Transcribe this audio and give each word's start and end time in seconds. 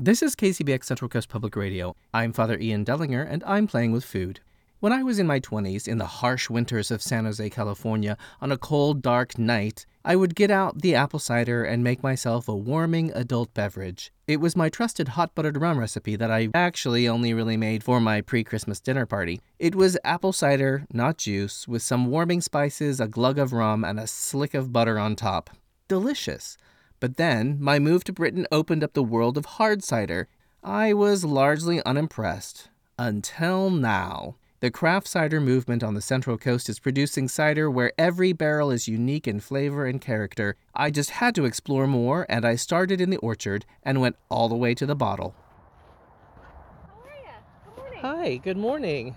This 0.00 0.22
is 0.22 0.36
KCBX 0.36 0.84
Central 0.84 1.08
Coast 1.08 1.28
Public 1.28 1.56
Radio. 1.56 1.96
I'm 2.14 2.32
Father 2.32 2.56
Ian 2.56 2.84
Dellinger, 2.84 3.26
and 3.28 3.42
I'm 3.42 3.66
playing 3.66 3.90
with 3.90 4.04
food. 4.04 4.38
When 4.78 4.92
I 4.92 5.02
was 5.02 5.18
in 5.18 5.26
my 5.26 5.40
20s, 5.40 5.88
in 5.88 5.98
the 5.98 6.06
harsh 6.06 6.48
winters 6.48 6.92
of 6.92 7.02
San 7.02 7.24
Jose, 7.24 7.50
California, 7.50 8.16
on 8.40 8.52
a 8.52 8.56
cold, 8.56 9.02
dark 9.02 9.36
night, 9.40 9.86
I 10.04 10.14
would 10.14 10.36
get 10.36 10.52
out 10.52 10.82
the 10.82 10.94
apple 10.94 11.18
cider 11.18 11.64
and 11.64 11.82
make 11.82 12.00
myself 12.00 12.46
a 12.46 12.54
warming 12.54 13.10
adult 13.12 13.52
beverage. 13.54 14.12
It 14.28 14.40
was 14.40 14.54
my 14.54 14.68
trusted 14.68 15.08
hot 15.08 15.34
buttered 15.34 15.60
rum 15.60 15.80
recipe 15.80 16.14
that 16.14 16.30
I 16.30 16.50
actually 16.54 17.08
only 17.08 17.34
really 17.34 17.56
made 17.56 17.82
for 17.82 17.98
my 17.98 18.20
pre 18.20 18.44
Christmas 18.44 18.78
dinner 18.78 19.04
party. 19.04 19.40
It 19.58 19.74
was 19.74 19.98
apple 20.04 20.32
cider, 20.32 20.86
not 20.92 21.18
juice, 21.18 21.66
with 21.66 21.82
some 21.82 22.06
warming 22.06 22.40
spices, 22.40 23.00
a 23.00 23.08
glug 23.08 23.36
of 23.36 23.52
rum, 23.52 23.82
and 23.82 23.98
a 23.98 24.06
slick 24.06 24.54
of 24.54 24.72
butter 24.72 24.96
on 24.96 25.16
top. 25.16 25.50
Delicious. 25.88 26.56
But 27.00 27.16
then, 27.16 27.58
my 27.60 27.78
move 27.78 28.04
to 28.04 28.12
Britain 28.12 28.46
opened 28.50 28.82
up 28.82 28.92
the 28.92 29.02
world 29.02 29.38
of 29.38 29.44
hard 29.44 29.84
cider. 29.84 30.28
I 30.64 30.92
was 30.92 31.24
largely 31.24 31.82
unimpressed. 31.84 32.70
Until 32.98 33.70
now. 33.70 34.34
The 34.60 34.72
craft 34.72 35.06
cider 35.06 35.40
movement 35.40 35.84
on 35.84 35.94
the 35.94 36.00
Central 36.00 36.36
Coast 36.36 36.68
is 36.68 36.80
producing 36.80 37.28
cider 37.28 37.70
where 37.70 37.92
every 37.96 38.32
barrel 38.32 38.72
is 38.72 38.88
unique 38.88 39.28
in 39.28 39.38
flavor 39.38 39.86
and 39.86 40.00
character. 40.00 40.56
I 40.74 40.90
just 40.90 41.10
had 41.10 41.36
to 41.36 41.44
explore 41.44 41.86
more, 41.86 42.26
and 42.28 42.44
I 42.44 42.56
started 42.56 43.00
in 43.00 43.10
the 43.10 43.18
orchard 43.18 43.64
and 43.84 44.00
went 44.00 44.16
all 44.28 44.48
the 44.48 44.56
way 44.56 44.74
to 44.74 44.84
the 44.84 44.96
bottle. 44.96 45.36
How 46.88 47.04
are 47.04 47.14
you? 47.14 47.30
Good 47.64 47.76
morning. 47.76 48.00
Hi, 48.00 48.36
good 48.38 48.56
morning. 48.56 49.16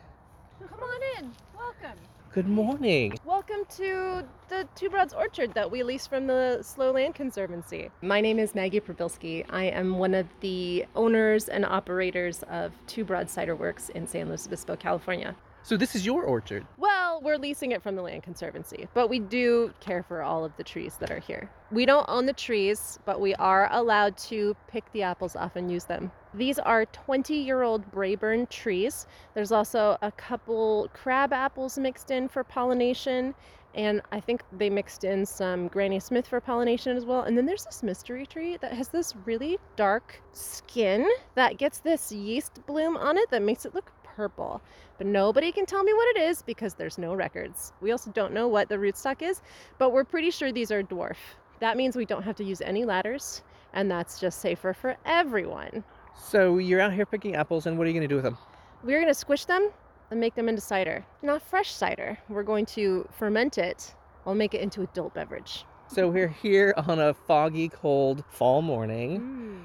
Come 0.70 0.84
on 0.84 1.02
in. 1.18 1.32
Welcome. 1.58 1.98
Good 2.34 2.48
morning. 2.48 3.18
Welcome 3.26 3.66
to 3.76 4.24
the 4.48 4.66
Two 4.74 4.90
Broads 4.90 5.14
Orchard 5.14 5.54
that 5.54 5.70
we 5.70 5.84
lease 5.84 6.08
from 6.08 6.28
the 6.28 6.60
Slow 6.62 6.92
Land 6.92 7.14
Conservancy. 7.14 7.90
My 8.02 8.22
name 8.22 8.40
is 8.40 8.56
Maggie 8.56 8.80
Probilski. 8.80 9.46
I 9.50 9.66
am 9.66 9.98
one 9.98 10.14
of 10.14 10.28
the 10.40 10.86
owners 10.96 11.50
and 11.50 11.66
operators 11.66 12.42
of 12.44 12.72
Two 12.88 13.04
Broads 13.04 13.34
Cider 13.34 13.54
Works 13.54 13.90
in 13.90 14.08
San 14.08 14.30
Luis 14.30 14.48
Obispo, 14.48 14.78
California. 14.78 15.36
So, 15.64 15.76
this 15.76 15.94
is 15.94 16.06
your 16.06 16.24
orchard. 16.24 16.66
Well, 16.78 17.20
we're 17.22 17.38
leasing 17.38 17.74
it 17.74 17.84
from 17.84 17.98
the 17.98 18.02
Land 18.02 18.24
Conservancy, 18.24 18.88
but 18.94 19.10
we 19.10 19.20
do 19.20 19.74
care 19.82 20.02
for 20.02 20.22
all 20.22 20.46
of 20.46 20.56
the 20.56 20.64
trees 20.64 20.96
that 21.02 21.12
are 21.12 21.20
here. 21.20 21.50
We 21.70 21.86
don't 21.86 22.08
own 22.08 22.28
the 22.28 22.34
trees, 22.34 22.98
but 23.04 23.20
we 23.20 23.36
are 23.36 23.68
allowed 23.74 24.16
to 24.30 24.56
pick 24.70 24.90
the 24.94 25.04
apples 25.04 25.36
off 25.36 25.58
and 25.58 25.70
use 25.70 25.84
them. 25.84 26.14
These 26.34 26.60
are 26.60 26.86
20 26.86 27.34
year 27.36 27.62
old 27.62 27.92
Braeburn 27.92 28.50
trees. 28.50 29.06
There's 29.34 29.52
also 29.52 29.98
a 30.02 30.12
couple 30.14 30.90
crab 30.94 31.34
apples 31.34 31.78
mixed 31.78 32.10
in 32.10 32.30
for 32.30 32.44
pollination, 32.46 33.36
and 33.76 34.02
I 34.14 34.22
think 34.22 34.42
they 34.54 34.70
mixed 34.70 35.04
in 35.04 35.26
some 35.26 35.68
Granny 35.68 36.00
Smith 36.00 36.28
for 36.28 36.40
pollination 36.40 36.96
as 36.96 37.06
well. 37.06 37.24
And 37.24 37.38
then 37.38 37.46
there's 37.46 37.66
this 37.66 37.84
mystery 37.84 38.26
tree 38.26 38.58
that 38.62 38.74
has 38.74 38.88
this 38.88 39.14
really 39.26 39.60
dark 39.76 40.22
skin 40.32 41.06
that 41.36 41.58
gets 41.58 41.80
this 41.80 42.14
yeast 42.14 42.66
bloom 42.66 42.96
on 42.96 43.18
it 43.18 43.30
that 43.32 43.42
makes 43.42 43.66
it 43.66 43.76
look 43.76 43.92
purple. 44.04 44.62
But 44.98 45.08
nobody 45.08 45.52
can 45.52 45.66
tell 45.66 45.84
me 45.84 45.94
what 45.94 46.16
it 46.16 46.22
is 46.22 46.42
because 46.42 46.76
there's 46.76 46.98
no 46.98 47.14
records. 47.14 47.74
We 47.82 47.92
also 47.92 48.10
don't 48.12 48.34
know 48.34 48.48
what 48.48 48.70
the 48.70 48.76
rootstock 48.76 49.22
is, 49.22 49.42
but 49.78 49.92
we're 49.92 50.06
pretty 50.06 50.32
sure 50.32 50.54
these 50.54 50.72
are 50.72 50.82
dwarf. 50.84 51.18
That 51.60 51.76
means 51.76 51.98
we 51.98 52.06
don't 52.06 52.24
have 52.24 52.38
to 52.38 52.44
use 52.44 52.62
any 52.62 52.86
ladders, 52.86 53.42
and 53.74 53.92
that's 53.92 54.20
just 54.20 54.40
safer 54.40 54.74
for 54.74 54.96
everyone. 55.06 55.84
So, 56.18 56.58
you're 56.58 56.80
out 56.80 56.94
here 56.94 57.06
picking 57.06 57.36
apples, 57.36 57.66
and 57.66 57.78
what 57.78 57.86
are 57.86 57.90
you 57.90 57.94
going 57.94 58.08
to 58.08 58.08
do 58.08 58.16
with 58.16 58.24
them? 58.24 58.38
We're 58.84 59.00
going 59.00 59.08
to 59.08 59.14
squish 59.14 59.46
them 59.46 59.70
and 60.10 60.20
make 60.20 60.36
them 60.36 60.50
into 60.50 60.62
cider. 60.62 61.06
Not 61.22 61.42
fresh 61.42 61.72
cider. 61.72 62.18
We're 62.30 62.44
going 62.44 62.66
to 62.68 63.08
ferment 63.18 63.58
it. 63.58 63.94
We'll 64.26 64.36
make 64.36 64.54
it 64.54 64.62
into 64.62 64.82
adult 64.82 65.14
beverage. 65.14 65.66
So, 65.88 66.08
we're 66.10 66.28
here 66.28 66.74
on 66.78 67.00
a 67.00 67.14
foggy, 67.14 67.70
cold 67.70 68.24
fall 68.30 68.62
morning 68.62 69.20
mm. 69.20 69.64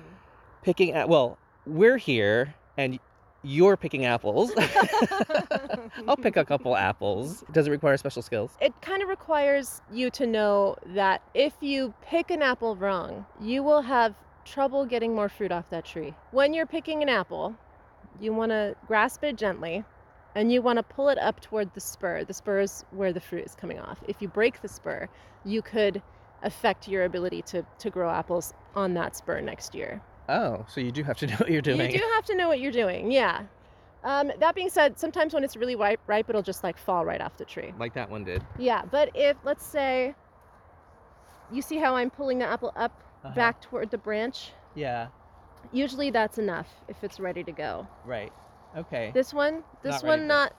picking 0.62 0.92
at 0.92 1.08
well, 1.08 1.38
we're 1.66 1.98
here 1.98 2.54
and 2.76 2.98
you're 3.46 3.76
picking 3.76 4.04
apples. 4.04 4.50
I'll 6.08 6.16
pick 6.16 6.36
a 6.36 6.44
couple 6.44 6.76
apples. 6.76 7.44
Does 7.52 7.68
it 7.68 7.70
require 7.70 7.96
special 7.96 8.22
skills? 8.22 8.50
It 8.60 8.74
kind 8.82 9.02
of 9.02 9.08
requires 9.08 9.80
you 9.92 10.10
to 10.10 10.26
know 10.26 10.76
that 10.94 11.22
if 11.34 11.52
you 11.60 11.94
pick 12.02 12.30
an 12.30 12.42
apple 12.42 12.76
wrong, 12.76 13.24
you 13.40 13.62
will 13.62 13.82
have 13.82 14.14
trouble 14.46 14.86
getting 14.86 15.14
more 15.14 15.28
fruit 15.28 15.52
off 15.52 15.68
that 15.70 15.84
tree. 15.84 16.14
When 16.30 16.54
you're 16.54 16.66
picking 16.66 17.02
an 17.02 17.08
apple, 17.08 17.54
you 18.20 18.32
want 18.32 18.50
to 18.50 18.74
grasp 18.86 19.24
it 19.24 19.36
gently 19.36 19.84
and 20.34 20.52
you 20.52 20.62
want 20.62 20.78
to 20.78 20.82
pull 20.82 21.08
it 21.08 21.18
up 21.18 21.40
toward 21.40 21.72
the 21.74 21.80
spur. 21.80 22.24
The 22.24 22.32
spur 22.32 22.60
is 22.60 22.84
where 22.90 23.12
the 23.12 23.20
fruit 23.20 23.44
is 23.44 23.54
coming 23.54 23.78
off. 23.78 23.98
If 24.06 24.22
you 24.22 24.28
break 24.28 24.62
the 24.62 24.68
spur, 24.68 25.08
you 25.44 25.62
could 25.62 26.00
affect 26.42 26.88
your 26.88 27.04
ability 27.04 27.42
to, 27.42 27.66
to 27.78 27.90
grow 27.90 28.10
apples 28.10 28.54
on 28.74 28.94
that 28.94 29.16
spur 29.16 29.40
next 29.40 29.74
year. 29.74 30.00
Oh, 30.28 30.64
so 30.68 30.80
you 30.80 30.92
do 30.92 31.02
have 31.02 31.16
to 31.18 31.26
know 31.28 31.36
what 31.36 31.50
you're 31.50 31.62
doing. 31.62 31.90
You 31.90 31.98
do 31.98 32.04
have 32.14 32.24
to 32.26 32.36
know 32.36 32.48
what 32.48 32.60
you're 32.60 32.72
doing, 32.72 33.10
yeah. 33.10 33.44
Um, 34.04 34.30
that 34.38 34.54
being 34.54 34.68
said, 34.68 34.98
sometimes 34.98 35.34
when 35.34 35.42
it's 35.42 35.56
really 35.56 35.74
ripe, 35.74 36.00
ripe, 36.06 36.28
it'll 36.28 36.42
just 36.42 36.62
like 36.62 36.78
fall 36.78 37.04
right 37.04 37.20
off 37.20 37.36
the 37.36 37.44
tree. 37.44 37.72
Like 37.78 37.94
that 37.94 38.08
one 38.08 38.22
did. 38.22 38.44
Yeah, 38.58 38.82
but 38.88 39.10
if 39.14 39.36
let's 39.42 39.66
say 39.66 40.14
you 41.50 41.62
see 41.62 41.78
how 41.78 41.96
I'm 41.96 42.10
pulling 42.10 42.38
the 42.38 42.46
apple 42.46 42.72
up 42.76 43.02
Uh-huh. 43.26 43.34
back 43.34 43.60
toward 43.60 43.90
the 43.90 43.98
branch, 43.98 44.52
Yeah, 44.74 45.08
usually 45.72 46.10
that's 46.10 46.38
enough 46.38 46.68
if 46.88 47.02
it's 47.04 47.20
ready 47.20 47.44
to 47.44 47.52
go. 47.52 47.86
right. 48.04 48.32
Okay. 48.76 49.10
This 49.14 49.32
one, 49.32 49.64
this 49.82 50.02
Not 50.02 50.04
one 50.04 50.26
not 50.26 50.52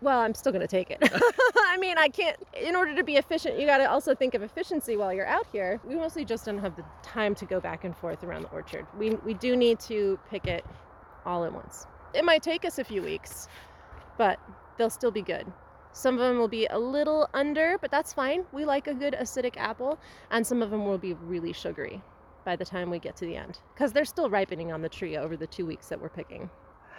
well, 0.00 0.20
I'm 0.20 0.34
still 0.34 0.52
going 0.52 0.62
to 0.62 0.68
take 0.68 0.90
it. 0.90 0.98
I 1.56 1.76
mean, 1.78 1.98
I 1.98 2.08
can't 2.08 2.36
in 2.54 2.76
order 2.76 2.94
to 2.94 3.04
be 3.04 3.16
efficient, 3.16 3.58
you 3.58 3.66
got 3.66 3.78
to 3.78 3.90
also 3.90 4.14
think 4.14 4.34
of 4.34 4.42
efficiency 4.42 4.96
while 4.96 5.12
you're 5.12 5.26
out 5.26 5.46
here. 5.52 5.80
We 5.84 5.96
mostly 5.96 6.24
just 6.24 6.44
don't 6.44 6.58
have 6.58 6.76
the 6.76 6.84
time 7.02 7.34
to 7.36 7.44
go 7.44 7.60
back 7.60 7.84
and 7.84 7.96
forth 7.96 8.22
around 8.24 8.42
the 8.42 8.50
orchard. 8.50 8.86
We 8.96 9.10
we 9.16 9.34
do 9.34 9.56
need 9.56 9.80
to 9.80 10.18
pick 10.30 10.46
it 10.46 10.64
all 11.26 11.44
at 11.44 11.52
once. 11.52 11.86
It 12.14 12.24
might 12.24 12.42
take 12.42 12.64
us 12.64 12.78
a 12.78 12.84
few 12.84 13.02
weeks, 13.02 13.48
but 14.16 14.38
they'll 14.76 14.90
still 14.90 15.10
be 15.10 15.22
good. 15.22 15.46
Some 15.98 16.14
of 16.14 16.20
them 16.20 16.38
will 16.38 16.46
be 16.46 16.66
a 16.66 16.78
little 16.78 17.28
under, 17.34 17.76
but 17.78 17.90
that's 17.90 18.12
fine. 18.12 18.44
We 18.52 18.64
like 18.64 18.86
a 18.86 18.94
good 18.94 19.16
acidic 19.20 19.56
apple, 19.56 19.98
and 20.30 20.46
some 20.46 20.62
of 20.62 20.70
them 20.70 20.86
will 20.86 20.96
be 20.96 21.14
really 21.14 21.52
sugary 21.52 22.00
by 22.44 22.54
the 22.54 22.64
time 22.64 22.88
we 22.88 23.00
get 23.00 23.16
to 23.16 23.24
the 23.24 23.34
end 23.34 23.58
because 23.74 23.92
they're 23.92 24.04
still 24.04 24.30
ripening 24.30 24.70
on 24.70 24.80
the 24.80 24.88
tree 24.88 25.16
over 25.16 25.36
the 25.36 25.48
2 25.48 25.66
weeks 25.66 25.88
that 25.88 26.00
we're 26.00 26.08
picking. 26.08 26.48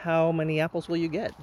How 0.02 0.34
many 0.34 0.60
apples 0.60 0.90
will 0.90 0.98
you 0.98 1.08
get? 1.08 1.34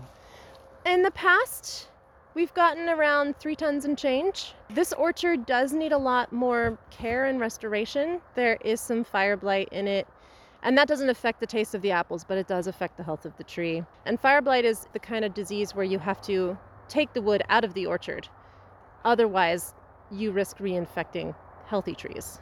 In 0.84 1.00
the 1.00 1.10
past, 1.12 1.88
we've 2.34 2.52
gotten 2.52 2.90
around 2.90 3.38
three 3.38 3.56
tons 3.56 3.86
and 3.86 3.96
change. 3.96 4.52
This 4.68 4.92
orchard 4.92 5.46
does 5.46 5.72
need 5.72 5.92
a 5.92 5.98
lot 5.98 6.30
more 6.32 6.76
care 6.90 7.24
and 7.24 7.40
restoration. 7.40 8.20
There 8.34 8.58
is 8.66 8.82
some 8.82 9.02
fire 9.02 9.38
blight 9.38 9.70
in 9.72 9.88
it, 9.88 10.06
and 10.62 10.76
that 10.76 10.88
doesn't 10.88 11.08
affect 11.08 11.40
the 11.40 11.46
taste 11.46 11.74
of 11.74 11.80
the 11.80 11.92
apples, 11.92 12.22
but 12.22 12.36
it 12.36 12.48
does 12.48 12.66
affect 12.66 12.98
the 12.98 13.02
health 13.02 13.24
of 13.24 13.34
the 13.38 13.44
tree. 13.44 13.82
And 14.04 14.20
fire 14.20 14.42
blight 14.42 14.66
is 14.66 14.88
the 14.92 14.98
kind 14.98 15.24
of 15.24 15.32
disease 15.32 15.74
where 15.74 15.86
you 15.86 15.98
have 15.98 16.20
to 16.22 16.58
take 16.88 17.12
the 17.12 17.22
wood 17.22 17.42
out 17.48 17.64
of 17.64 17.74
the 17.74 17.86
orchard. 17.86 18.28
Otherwise, 19.04 19.74
you 20.10 20.32
risk 20.32 20.58
reinfecting 20.58 21.34
healthy 21.66 21.94
trees. 21.94 22.40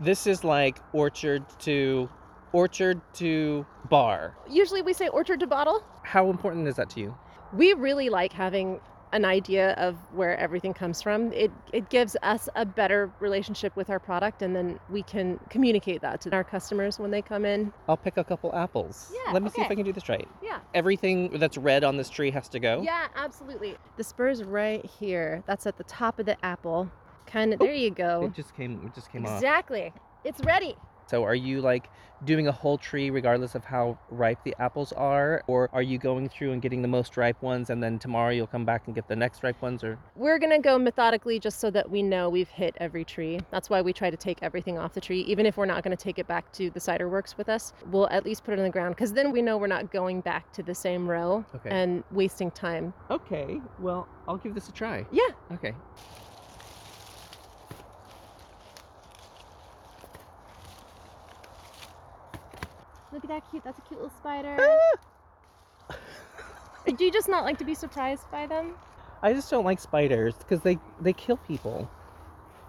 This 0.00 0.26
is 0.26 0.44
like 0.44 0.78
orchard 0.92 1.44
to 1.60 2.08
orchard 2.52 3.00
to 3.14 3.66
bar. 3.88 4.36
Usually 4.48 4.82
we 4.82 4.92
say 4.92 5.08
orchard 5.08 5.40
to 5.40 5.46
bottle. 5.46 5.84
How 6.02 6.30
important 6.30 6.66
is 6.68 6.76
that 6.76 6.90
to 6.90 7.00
you? 7.00 7.14
we 7.52 7.72
really 7.72 8.08
like 8.08 8.32
having 8.32 8.80
an 9.12 9.24
idea 9.24 9.72
of 9.72 9.96
where 10.12 10.36
everything 10.38 10.72
comes 10.72 11.02
from. 11.02 11.32
It 11.32 11.50
it 11.72 11.88
gives 11.90 12.16
us 12.22 12.48
a 12.54 12.64
better 12.64 13.10
relationship 13.20 13.74
with 13.76 13.90
our 13.90 13.98
product 13.98 14.42
and 14.42 14.54
then 14.54 14.78
we 14.88 15.02
can 15.02 15.38
communicate 15.48 16.00
that 16.02 16.20
to 16.22 16.32
our 16.32 16.44
customers 16.44 16.98
when 16.98 17.10
they 17.10 17.22
come 17.22 17.44
in. 17.44 17.72
I'll 17.88 17.96
pick 17.96 18.16
a 18.16 18.24
couple 18.24 18.54
apples. 18.54 19.12
Yeah, 19.12 19.32
Let 19.32 19.42
me 19.42 19.50
see 19.50 19.62
if. 19.62 19.70
I 19.70 19.74
can 19.74 19.84
do 19.84 19.92
this 19.92 20.08
right. 20.08 20.28
Yeah. 20.42 20.60
Everything 20.74 21.38
that's 21.38 21.56
red 21.56 21.84
on 21.84 21.96
this 21.96 22.10
tree 22.10 22.30
has 22.30 22.48
to 22.50 22.60
go. 22.60 22.82
Yeah, 22.82 23.08
absolutely. 23.16 23.76
The 23.96 24.04
spur's 24.04 24.44
right 24.44 24.84
here. 24.84 25.42
That's 25.46 25.66
at 25.66 25.76
the 25.76 25.84
top 25.84 26.18
of 26.18 26.26
the 26.26 26.42
apple. 26.44 26.90
Kind 27.26 27.52
of 27.52 27.60
there 27.60 27.74
you 27.74 27.90
go. 27.90 28.24
It 28.24 28.34
just 28.34 28.54
came 28.56 28.82
it 28.86 28.94
just 28.94 29.10
came 29.12 29.26
off. 29.26 29.36
Exactly. 29.36 29.92
It's 30.24 30.40
ready. 30.44 30.76
So 31.10 31.24
are 31.24 31.34
you 31.34 31.60
like 31.60 31.90
doing 32.24 32.46
a 32.46 32.52
whole 32.52 32.78
tree 32.78 33.10
regardless 33.10 33.56
of 33.56 33.64
how 33.64 33.98
ripe 34.10 34.38
the 34.44 34.54
apples 34.60 34.92
are 34.92 35.42
or 35.48 35.68
are 35.72 35.82
you 35.82 35.98
going 35.98 36.28
through 36.28 36.52
and 36.52 36.62
getting 36.62 36.82
the 36.82 36.88
most 36.88 37.16
ripe 37.16 37.42
ones 37.42 37.70
and 37.70 37.82
then 37.82 37.98
tomorrow 37.98 38.30
you'll 38.30 38.46
come 38.46 38.64
back 38.64 38.82
and 38.86 38.94
get 38.94 39.08
the 39.08 39.16
next 39.16 39.42
ripe 39.42 39.60
ones 39.60 39.82
or 39.82 39.98
We're 40.14 40.38
going 40.38 40.52
to 40.52 40.60
go 40.60 40.78
methodically 40.78 41.40
just 41.40 41.58
so 41.58 41.68
that 41.70 41.90
we 41.90 42.00
know 42.02 42.28
we've 42.28 42.48
hit 42.48 42.76
every 42.78 43.04
tree. 43.04 43.40
That's 43.50 43.68
why 43.68 43.80
we 43.80 43.92
try 43.92 44.08
to 44.08 44.16
take 44.16 44.38
everything 44.42 44.78
off 44.78 44.92
the 44.92 45.00
tree. 45.00 45.22
Even 45.22 45.46
if 45.46 45.56
we're 45.56 45.66
not 45.66 45.82
going 45.82 45.96
to 45.96 46.02
take 46.02 46.20
it 46.20 46.28
back 46.28 46.52
to 46.52 46.70
the 46.70 46.78
cider 46.78 47.08
works 47.08 47.36
with 47.36 47.48
us, 47.48 47.72
we'll 47.90 48.08
at 48.10 48.24
least 48.24 48.44
put 48.44 48.52
it 48.54 48.58
on 48.58 48.64
the 48.64 48.70
ground 48.70 48.94
because 48.94 49.12
then 49.12 49.32
we 49.32 49.42
know 49.42 49.58
we're 49.58 49.66
not 49.66 49.90
going 49.90 50.20
back 50.20 50.52
to 50.52 50.62
the 50.62 50.74
same 50.74 51.10
row 51.10 51.44
Okay. 51.56 51.70
and 51.70 52.04
wasting 52.12 52.52
time. 52.52 52.92
Okay, 53.10 53.60
well, 53.80 54.06
I'll 54.28 54.36
give 54.36 54.54
this 54.54 54.68
a 54.68 54.72
try. 54.72 55.04
Yeah. 55.10 55.22
Okay. 55.54 55.74
Look 63.12 63.24
at 63.24 63.30
that 63.30 63.42
cute. 63.50 63.64
That's 63.64 63.78
a 63.78 63.82
cute 63.82 64.00
little 64.00 64.16
spider. 64.16 64.56
Ah! 64.58 65.96
Do 66.86 67.04
you 67.04 67.12
just 67.12 67.28
not 67.28 67.44
like 67.44 67.58
to 67.58 67.64
be 67.64 67.74
surprised 67.74 68.30
by 68.30 68.46
them? 68.46 68.74
I 69.22 69.32
just 69.32 69.50
don't 69.50 69.64
like 69.64 69.80
spiders 69.80 70.34
because 70.36 70.60
they 70.60 70.78
they 71.00 71.12
kill 71.12 71.36
people. 71.36 71.90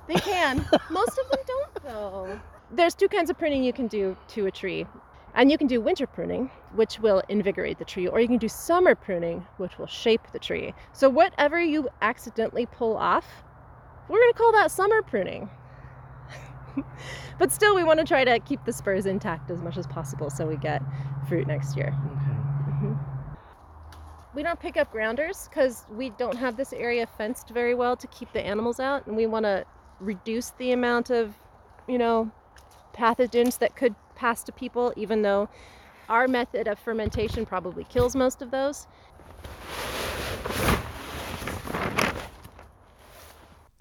They 0.07 0.15
can. 0.15 0.57
Most 0.89 1.17
of 1.17 1.29
them 1.29 1.39
don't, 1.47 1.83
though. 1.83 2.39
There's 2.71 2.95
two 2.95 3.07
kinds 3.07 3.29
of 3.29 3.37
pruning 3.37 3.63
you 3.63 3.73
can 3.73 3.87
do 3.87 4.17
to 4.29 4.47
a 4.47 4.51
tree. 4.51 4.85
And 5.33 5.49
you 5.49 5.57
can 5.57 5.67
do 5.67 5.79
winter 5.79 6.05
pruning, 6.05 6.51
which 6.75 6.99
will 6.99 7.23
invigorate 7.29 7.79
the 7.79 7.85
tree, 7.85 8.07
or 8.07 8.19
you 8.19 8.27
can 8.27 8.37
do 8.37 8.49
summer 8.49 8.95
pruning, 8.95 9.45
which 9.57 9.77
will 9.77 9.87
shape 9.87 10.21
the 10.33 10.39
tree. 10.39 10.73
So, 10.91 11.09
whatever 11.09 11.59
you 11.59 11.87
accidentally 12.01 12.65
pull 12.65 12.97
off, 12.97 13.25
we're 14.09 14.19
going 14.19 14.33
to 14.33 14.37
call 14.37 14.51
that 14.51 14.71
summer 14.71 15.01
pruning. 15.01 15.49
but 17.39 17.51
still, 17.51 17.75
we 17.75 17.83
want 17.83 17.99
to 17.99 18.05
try 18.05 18.23
to 18.23 18.39
keep 18.39 18.63
the 18.65 18.73
spurs 18.73 19.05
intact 19.05 19.49
as 19.51 19.61
much 19.61 19.77
as 19.77 19.87
possible 19.87 20.29
so 20.29 20.45
we 20.45 20.57
get 20.57 20.81
fruit 21.27 21.47
next 21.47 21.75
year. 21.75 21.87
Okay. 21.87 22.31
Mm-hmm. 22.71 22.93
We 24.33 24.43
don't 24.43 24.59
pick 24.59 24.77
up 24.77 24.91
grounders 24.91 25.49
because 25.49 25.85
we 25.91 26.11
don't 26.11 26.37
have 26.37 26.55
this 26.55 26.71
area 26.71 27.05
fenced 27.17 27.49
very 27.49 27.75
well 27.75 27.97
to 27.97 28.07
keep 28.07 28.31
the 28.31 28.41
animals 28.41 28.79
out, 28.79 29.05
and 29.07 29.15
we 29.15 29.25
want 29.25 29.45
to 29.45 29.65
reduce 29.99 30.51
the 30.51 30.71
amount 30.71 31.09
of, 31.09 31.35
you 31.87 31.97
know, 31.97 32.31
pathogens 32.93 33.59
that 33.59 33.75
could 33.75 33.95
pass 34.15 34.43
to 34.43 34.51
people, 34.51 34.93
even 34.95 35.21
though 35.21 35.49
our 36.09 36.27
method 36.27 36.67
of 36.67 36.79
fermentation 36.79 37.45
probably 37.45 37.83
kills 37.85 38.15
most 38.15 38.41
of 38.41 38.51
those. 38.51 38.87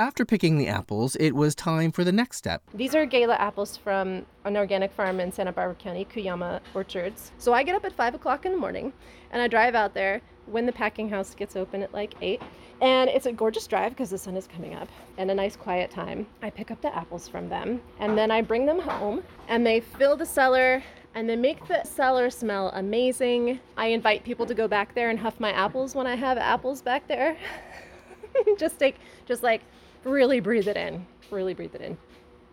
After 0.01 0.25
picking 0.25 0.57
the 0.57 0.67
apples, 0.67 1.15
it 1.17 1.33
was 1.33 1.55
time 1.55 1.93
for 1.93 2.05
the 2.05 2.11
next 2.11 2.39
step. 2.39 2.63
These 2.73 2.95
are 2.95 3.05
Gala 3.05 3.35
apples 3.35 3.77
from 3.77 4.25
an 4.47 4.57
organic 4.57 4.93
farm 4.93 5.21
in 5.21 5.31
Santa 5.31 5.53
Barbara 5.53 5.75
County, 5.75 6.07
Cuyama 6.07 6.61
Orchards. 6.73 7.33
So 7.37 7.53
I 7.53 7.63
get 7.63 7.75
up 7.75 7.85
at 7.85 7.93
5 7.93 8.15
o'clock 8.15 8.47
in 8.47 8.53
the 8.53 8.57
morning 8.57 8.95
and 9.31 9.43
I 9.43 9.47
drive 9.47 9.75
out 9.75 9.93
there 9.93 10.23
when 10.47 10.65
the 10.65 10.73
packing 10.73 11.11
house 11.11 11.35
gets 11.35 11.55
open 11.55 11.83
at 11.83 11.93
like 11.93 12.15
8. 12.23 12.41
And 12.81 13.11
it's 13.11 13.27
a 13.27 13.33
gorgeous 13.33 13.67
drive 13.67 13.91
because 13.91 14.09
the 14.09 14.17
sun 14.17 14.39
is 14.39 14.47
coming 14.47 14.75
up 14.75 14.89
and 15.19 15.31
a 15.31 15.35
nice 15.35 15.55
quiet 15.55 15.91
time. 15.91 16.27
I 16.41 16.49
pick 16.49 16.71
up 16.71 16.81
the 16.81 16.97
apples 16.97 17.29
from 17.29 17.51
them 17.51 17.83
and 17.99 18.17
then 18.17 18.31
I 18.31 18.41
bring 18.41 18.65
them 18.65 18.79
home 18.79 19.23
and 19.49 19.67
they 19.67 19.81
fill 19.81 20.17
the 20.17 20.25
cellar 20.25 20.83
and 21.15 21.29
they 21.29 21.37
make 21.37 21.69
the 21.69 21.85
cellar 21.85 22.31
smell 22.31 22.71
amazing. 22.73 23.61
I 23.77 23.89
invite 23.89 24.25
people 24.25 24.47
to 24.47 24.55
go 24.55 24.67
back 24.67 24.95
there 24.95 25.11
and 25.11 25.19
huff 25.19 25.39
my 25.39 25.53
apples 25.53 25.95
when 25.95 26.07
I 26.07 26.15
have 26.15 26.39
apples 26.39 26.81
back 26.81 27.07
there. 27.07 27.37
just 28.59 28.79
take, 28.79 28.97
just 29.27 29.43
like 29.43 29.61
really 30.05 30.41
breathe 30.41 30.69
it 30.69 30.77
in. 30.77 31.07
Really 31.31 31.55
breathe 31.55 31.75
it 31.75 31.81
in. 31.81 31.99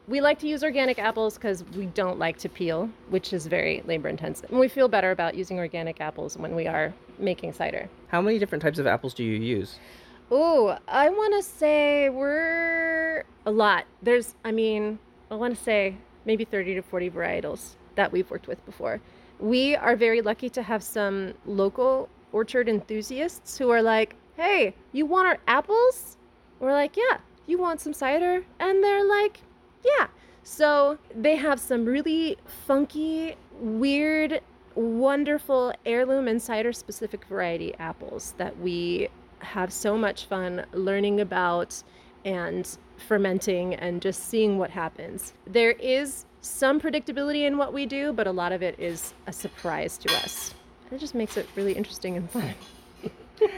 We 0.08 0.22
like 0.22 0.40
to 0.40 0.48
use 0.48 0.64
organic 0.64 1.00
apples 1.00 1.36
because 1.36 1.66
we 1.76 1.88
don't 1.88 2.18
like 2.18 2.38
to 2.38 2.50
peel, 2.50 2.90
which 3.10 3.34
is 3.34 3.46
very 3.46 3.84
labor 3.86 4.08
intensive. 4.08 4.50
And 4.50 4.60
we 4.60 4.70
feel 4.70 4.88
better 4.88 5.12
about 5.12 5.36
using 5.36 5.60
organic 5.60 6.00
apples 6.00 6.38
when 6.38 6.56
we 6.56 6.66
are 6.66 6.94
making 7.20 7.52
cider. 7.52 7.90
How 8.08 8.22
many 8.22 8.40
different 8.40 8.62
types 8.62 8.80
of 8.80 8.88
apples 8.88 9.14
do 9.14 9.24
you 9.24 9.38
use? 9.38 9.80
Oh, 10.32 10.78
I 10.88 11.10
want 11.10 11.34
to 11.34 11.44
say 11.44 12.10
we're 12.10 13.24
a 13.46 13.52
lot. 13.52 13.86
There's, 14.02 14.36
I 14.46 14.52
mean, 14.52 14.98
I 15.30 15.36
want 15.36 15.58
to 15.58 15.62
say 15.62 15.96
maybe 16.26 16.46
30 16.46 16.76
to 16.76 16.82
40 16.82 17.10
varietals 17.10 17.76
that 17.96 18.12
we've 18.12 18.30
worked 18.30 18.48
with 18.48 18.66
before. 18.66 19.02
We 19.40 19.76
are 19.76 19.96
very 19.96 20.22
lucky 20.22 20.50
to 20.52 20.62
have 20.62 20.84
some 20.84 21.34
local 21.46 22.08
orchard 22.32 22.70
enthusiasts 22.70 23.58
who 23.58 23.70
are 23.70 23.82
like, 23.82 24.16
hey, 24.36 24.74
you 24.94 25.06
want 25.06 25.28
our 25.28 25.38
apples? 25.48 26.18
We're 26.60 26.72
like, 26.72 26.96
yeah. 26.96 27.18
You 27.48 27.58
want 27.58 27.82
some 27.82 27.94
cider? 27.94 28.44
And 28.60 28.84
they're 28.84 29.08
like, 29.08 29.40
yeah. 29.84 30.08
So 30.44 30.98
they 31.16 31.36
have 31.38 31.60
some 31.60 31.86
really 31.86 32.38
funky, 32.68 33.36
weird, 33.60 34.42
wonderful 34.76 35.74
heirloom 35.86 36.28
and 36.28 36.42
cider 36.42 36.72
specific 36.72 37.26
variety 37.26 37.74
apples 37.80 38.36
that 38.38 38.60
we 38.60 39.10
have 39.40 39.74
so 39.74 39.98
much 39.98 40.26
fun 40.26 40.66
learning 40.74 41.22
about 41.22 41.82
and 42.26 42.78
fermenting 42.98 43.76
and 43.76 44.02
just 44.02 44.26
seeing 44.28 44.58
what 44.58 44.70
happens. 44.70 45.34
There 45.46 45.72
is 45.72 46.26
some 46.42 46.80
predictability 46.80 47.46
in 47.46 47.58
what 47.58 47.74
we 47.74 47.86
do, 47.86 48.14
but 48.14 48.28
a 48.28 48.32
lot 48.32 48.52
of 48.52 48.62
it 48.62 48.80
is 48.80 49.14
a 49.26 49.34
surprise 49.34 49.98
to 50.00 50.14
us. 50.18 50.54
It 50.92 51.00
just 51.00 51.16
makes 51.16 51.38
it 51.38 51.48
really 51.56 51.74
interesting 51.74 52.18
and 52.18 52.30
fun. 52.30 52.54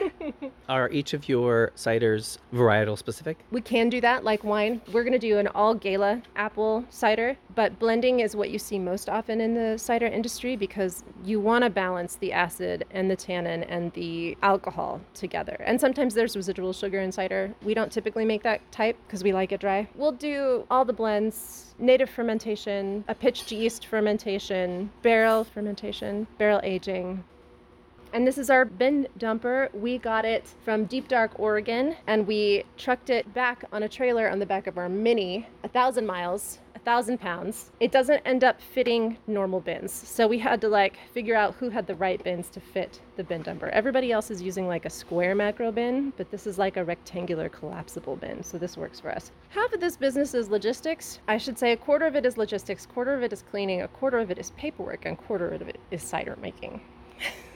Are 0.69 0.89
each 0.89 1.13
of 1.13 1.27
your 1.27 1.71
ciders 1.75 2.37
varietal 2.53 2.97
specific? 2.97 3.37
We 3.51 3.61
can 3.61 3.89
do 3.89 4.01
that 4.01 4.23
like 4.23 4.43
wine. 4.43 4.81
We're 4.91 5.03
going 5.03 5.13
to 5.13 5.19
do 5.19 5.37
an 5.37 5.47
all 5.47 5.73
gala 5.73 6.21
apple 6.35 6.85
cider, 6.89 7.37
but 7.55 7.79
blending 7.79 8.19
is 8.19 8.35
what 8.35 8.49
you 8.51 8.59
see 8.59 8.77
most 8.79 9.09
often 9.09 9.41
in 9.41 9.53
the 9.53 9.77
cider 9.77 10.05
industry 10.05 10.55
because 10.55 11.03
you 11.23 11.39
want 11.39 11.63
to 11.63 11.69
balance 11.69 12.15
the 12.15 12.31
acid 12.31 12.85
and 12.91 13.09
the 13.09 13.15
tannin 13.15 13.63
and 13.63 13.91
the 13.93 14.37
alcohol 14.43 15.01
together. 15.13 15.57
And 15.65 15.79
sometimes 15.79 16.13
there's 16.13 16.35
residual 16.35 16.73
sugar 16.73 16.99
in 16.99 17.11
cider. 17.11 17.53
We 17.63 17.73
don't 17.73 17.91
typically 17.91 18.25
make 18.25 18.43
that 18.43 18.61
type 18.71 18.97
because 19.07 19.23
we 19.23 19.33
like 19.33 19.51
it 19.51 19.61
dry. 19.61 19.87
We'll 19.95 20.11
do 20.11 20.65
all 20.69 20.85
the 20.85 20.93
blends 20.93 21.65
native 21.79 22.09
fermentation, 22.09 23.03
a 23.07 23.15
pitched 23.15 23.51
yeast 23.51 23.85
fermentation, 23.85 24.91
barrel 25.01 25.43
fermentation, 25.43 26.27
barrel 26.37 26.59
aging, 26.63 27.23
and 28.13 28.25
this 28.25 28.37
is 28.37 28.49
our 28.49 28.65
bin 28.65 29.07
dumper. 29.17 29.73
We 29.73 29.97
got 29.97 30.25
it 30.25 30.45
from 30.63 30.85
Deep 30.85 31.07
Dark, 31.07 31.39
Oregon, 31.39 31.95
and 32.07 32.25
we 32.25 32.63
trucked 32.77 33.09
it 33.09 33.31
back 33.33 33.63
on 33.71 33.83
a 33.83 33.89
trailer 33.89 34.29
on 34.29 34.39
the 34.39 34.45
back 34.45 34.67
of 34.67 34.77
our 34.77 34.89
Mini, 34.89 35.47
a 35.63 35.67
thousand 35.67 36.05
miles, 36.05 36.59
a 36.75 36.79
thousand 36.79 37.19
pounds. 37.19 37.71
It 37.79 37.91
doesn't 37.91 38.21
end 38.25 38.43
up 38.43 38.61
fitting 38.61 39.17
normal 39.27 39.59
bins. 39.59 39.91
So 39.91 40.27
we 40.27 40.39
had 40.39 40.61
to 40.61 40.69
like 40.69 40.97
figure 41.13 41.35
out 41.35 41.55
who 41.55 41.69
had 41.69 41.85
the 41.85 41.95
right 41.95 42.23
bins 42.23 42.49
to 42.51 42.59
fit 42.59 43.01
the 43.15 43.23
bin 43.23 43.43
dumper. 43.43 43.69
Everybody 43.69 44.11
else 44.11 44.31
is 44.31 44.41
using 44.41 44.67
like 44.67 44.85
a 44.85 44.89
square 44.89 45.35
macro 45.35 45.71
bin, 45.71 46.13
but 46.17 46.31
this 46.31 46.47
is 46.47 46.57
like 46.57 46.77
a 46.77 46.83
rectangular 46.83 47.49
collapsible 47.49 48.15
bin. 48.15 48.43
So 48.43 48.57
this 48.57 48.77
works 48.77 48.99
for 48.99 49.11
us. 49.11 49.31
Half 49.49 49.73
of 49.73 49.81
this 49.81 49.97
business 49.97 50.33
is 50.33 50.49
logistics. 50.49 51.19
I 51.27 51.37
should 51.37 51.59
say 51.59 51.73
a 51.73 51.77
quarter 51.77 52.05
of 52.05 52.15
it 52.15 52.25
is 52.25 52.37
logistics, 52.37 52.85
quarter 52.85 53.13
of 53.13 53.23
it 53.23 53.33
is 53.33 53.43
cleaning, 53.51 53.81
a 53.81 53.87
quarter 53.87 54.19
of 54.19 54.31
it 54.31 54.39
is 54.39 54.51
paperwork, 54.51 55.05
and 55.05 55.17
quarter 55.17 55.49
of 55.49 55.61
it 55.61 55.79
is 55.91 56.01
cider 56.01 56.37
making. 56.41 56.81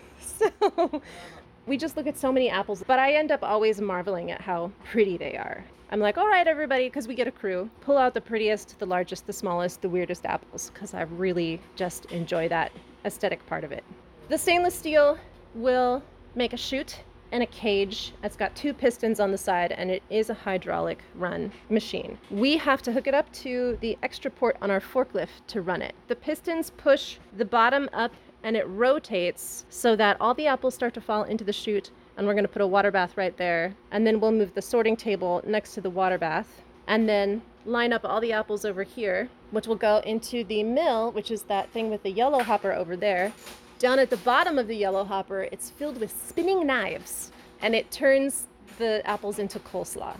so 0.61 1.01
we 1.67 1.77
just 1.77 1.97
look 1.97 2.07
at 2.07 2.17
so 2.17 2.31
many 2.31 2.49
apples, 2.49 2.83
but 2.85 2.99
I 2.99 3.13
end 3.13 3.31
up 3.31 3.43
always 3.43 3.79
marveling 3.79 4.31
at 4.31 4.41
how 4.41 4.71
pretty 4.83 5.17
they 5.17 5.37
are. 5.37 5.63
I'm 5.91 5.99
like, 5.99 6.17
all 6.17 6.27
right, 6.27 6.47
everybody, 6.47 6.87
because 6.87 7.07
we 7.07 7.13
get 7.13 7.27
a 7.27 7.31
crew, 7.31 7.69
pull 7.81 7.97
out 7.97 8.13
the 8.13 8.21
prettiest, 8.21 8.79
the 8.79 8.85
largest, 8.85 9.27
the 9.27 9.33
smallest, 9.33 9.81
the 9.81 9.89
weirdest 9.89 10.25
apples, 10.25 10.71
because 10.73 10.93
I 10.93 11.03
really 11.03 11.61
just 11.75 12.05
enjoy 12.05 12.49
that 12.49 12.71
aesthetic 13.05 13.45
part 13.45 13.63
of 13.63 13.71
it. 13.71 13.83
The 14.29 14.37
stainless 14.37 14.73
steel 14.73 15.19
will 15.53 16.01
make 16.35 16.53
a 16.53 16.57
chute 16.57 17.03
and 17.31 17.43
a 17.43 17.47
cage. 17.47 18.13
It's 18.23 18.35
got 18.35 18.55
two 18.55 18.73
pistons 18.73 19.19
on 19.19 19.31
the 19.31 19.37
side 19.37 19.71
and 19.71 19.89
it 19.89 20.03
is 20.09 20.29
a 20.29 20.33
hydraulic 20.33 20.99
run 21.15 21.51
machine. 21.69 22.17
We 22.29 22.57
have 22.57 22.81
to 22.83 22.91
hook 22.91 23.07
it 23.07 23.13
up 23.13 23.31
to 23.33 23.77
the 23.81 23.97
extra 24.03 24.31
port 24.31 24.55
on 24.61 24.71
our 24.71 24.79
forklift 24.79 25.45
to 25.47 25.61
run 25.61 25.81
it. 25.81 25.95
The 26.07 26.15
pistons 26.15 26.69
push 26.69 27.17
the 27.35 27.45
bottom 27.45 27.89
up 27.91 28.13
and 28.43 28.57
it 28.57 28.67
rotates 28.67 29.65
so 29.69 29.95
that 29.95 30.17
all 30.19 30.33
the 30.33 30.47
apples 30.47 30.75
start 30.75 30.93
to 30.93 31.01
fall 31.01 31.23
into 31.23 31.43
the 31.43 31.53
chute 31.53 31.91
and 32.17 32.27
we're 32.27 32.33
going 32.33 32.43
to 32.43 32.49
put 32.49 32.61
a 32.61 32.67
water 32.67 32.91
bath 32.91 33.17
right 33.17 33.35
there. 33.37 33.73
And 33.91 34.05
then 34.05 34.19
we'll 34.19 34.31
move 34.31 34.53
the 34.53 34.61
sorting 34.61 34.95
table 34.95 35.41
next 35.47 35.73
to 35.73 35.81
the 35.81 35.89
water 35.89 36.17
bath 36.17 36.61
and 36.87 37.07
then 37.07 37.41
line 37.65 37.93
up 37.93 38.03
all 38.03 38.19
the 38.19 38.33
apples 38.33 38.65
over 38.65 38.83
here 38.83 39.29
which 39.51 39.67
will 39.67 39.75
go 39.75 39.99
into 39.99 40.43
the 40.43 40.63
mill 40.63 41.11
which 41.13 41.31
is 41.31 41.43
that 41.43 41.69
thing 41.69 41.89
with 41.89 42.03
the 42.03 42.11
yellow 42.11 42.43
hopper 42.43 42.71
over 42.73 42.95
there. 42.95 43.31
Down 43.79 43.99
at 43.99 44.09
the 44.09 44.17
bottom 44.17 44.57
of 44.57 44.67
the 44.67 44.75
yellow 44.75 45.03
hopper 45.03 45.47
it's 45.51 45.69
filled 45.69 45.99
with 45.99 46.13
spinning 46.27 46.67
knives 46.67 47.31
and 47.61 47.73
it 47.73 47.89
turns 47.91 48.47
the 48.77 49.01
apples 49.05 49.39
into 49.39 49.59
coleslaw. 49.59 50.15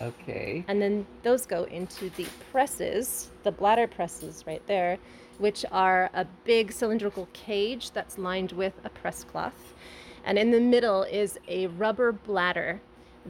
Okay. 0.00 0.64
and 0.68 0.80
then 0.80 1.06
those 1.22 1.44
go 1.46 1.64
into 1.64 2.10
the 2.10 2.26
presses 2.52 3.30
the 3.42 3.50
bladder 3.50 3.86
presses 3.86 4.44
right 4.46 4.64
there 4.66 4.98
which 5.38 5.64
are 5.70 6.10
a 6.14 6.24
big 6.44 6.72
cylindrical 6.72 7.28
cage 7.32 7.90
that's 7.92 8.18
lined 8.18 8.52
with 8.52 8.74
a 8.84 8.88
press 8.88 9.24
cloth. 9.24 9.74
And 10.24 10.38
in 10.38 10.50
the 10.50 10.60
middle 10.60 11.04
is 11.04 11.38
a 11.48 11.68
rubber 11.68 12.12
bladder 12.12 12.80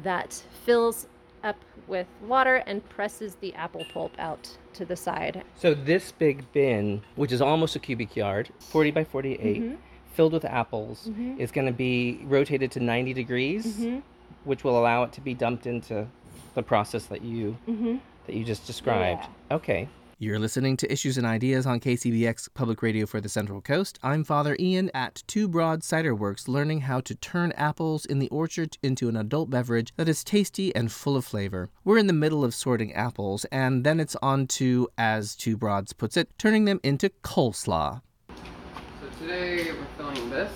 that 0.02 0.42
fills 0.64 1.06
up 1.44 1.56
with 1.86 2.06
water 2.26 2.56
and 2.66 2.86
presses 2.88 3.36
the 3.36 3.54
apple 3.54 3.84
pulp 3.92 4.12
out 4.18 4.56
to 4.74 4.84
the 4.84 4.96
side. 4.96 5.42
So 5.56 5.74
this 5.74 6.12
big 6.12 6.50
bin, 6.52 7.02
which 7.16 7.32
is 7.32 7.40
almost 7.40 7.76
a 7.76 7.78
cubic 7.78 8.16
yard, 8.16 8.50
40 8.58 8.90
by 8.90 9.04
48, 9.04 9.62
Mhm. 9.62 9.76
filled 10.12 10.32
with 10.32 10.44
apples, 10.44 11.08
Mhm. 11.10 11.38
is 11.38 11.50
going 11.52 11.66
to 11.66 11.72
be 11.72 12.20
rotated 12.24 12.70
to 12.72 12.80
90 12.80 13.12
degrees, 13.14 13.78
Mhm. 13.78 14.02
which 14.44 14.64
will 14.64 14.78
allow 14.78 15.04
it 15.04 15.12
to 15.12 15.20
be 15.20 15.34
dumped 15.34 15.66
into 15.66 16.06
the 16.54 16.62
process 16.62 17.06
that 17.06 17.22
you 17.22 17.56
Mm-hmm. 17.68 17.96
that 18.26 18.34
you 18.34 18.44
just 18.44 18.66
described. 18.66 19.24
Okay. 19.50 19.88
You're 20.20 20.40
listening 20.40 20.76
to 20.78 20.92
Issues 20.92 21.16
and 21.16 21.24
Ideas 21.24 21.64
on 21.64 21.78
KCBX 21.78 22.48
Public 22.52 22.82
Radio 22.82 23.06
for 23.06 23.20
the 23.20 23.28
Central 23.28 23.60
Coast. 23.60 24.00
I'm 24.02 24.24
Father 24.24 24.56
Ian 24.58 24.90
at 24.92 25.22
Two 25.28 25.46
Broad 25.46 25.84
Cider 25.84 26.12
Works, 26.12 26.48
learning 26.48 26.80
how 26.80 26.98
to 27.02 27.14
turn 27.14 27.52
apples 27.52 28.04
in 28.04 28.18
the 28.18 28.26
orchard 28.30 28.78
into 28.82 29.08
an 29.08 29.16
adult 29.16 29.48
beverage 29.48 29.92
that 29.96 30.08
is 30.08 30.24
tasty 30.24 30.74
and 30.74 30.90
full 30.90 31.16
of 31.16 31.24
flavor. 31.24 31.70
We're 31.84 31.98
in 31.98 32.08
the 32.08 32.12
middle 32.12 32.42
of 32.42 32.52
sorting 32.52 32.92
apples, 32.94 33.44
and 33.52 33.84
then 33.84 34.00
it's 34.00 34.16
on 34.20 34.48
to, 34.48 34.88
as 34.98 35.36
Two 35.36 35.56
Broads 35.56 35.92
puts 35.92 36.16
it, 36.16 36.36
turning 36.36 36.64
them 36.64 36.80
into 36.82 37.10
coleslaw. 37.22 38.02
So 38.28 39.20
today 39.20 39.70
we're 39.70 39.86
filling 39.96 40.30
this. 40.30 40.50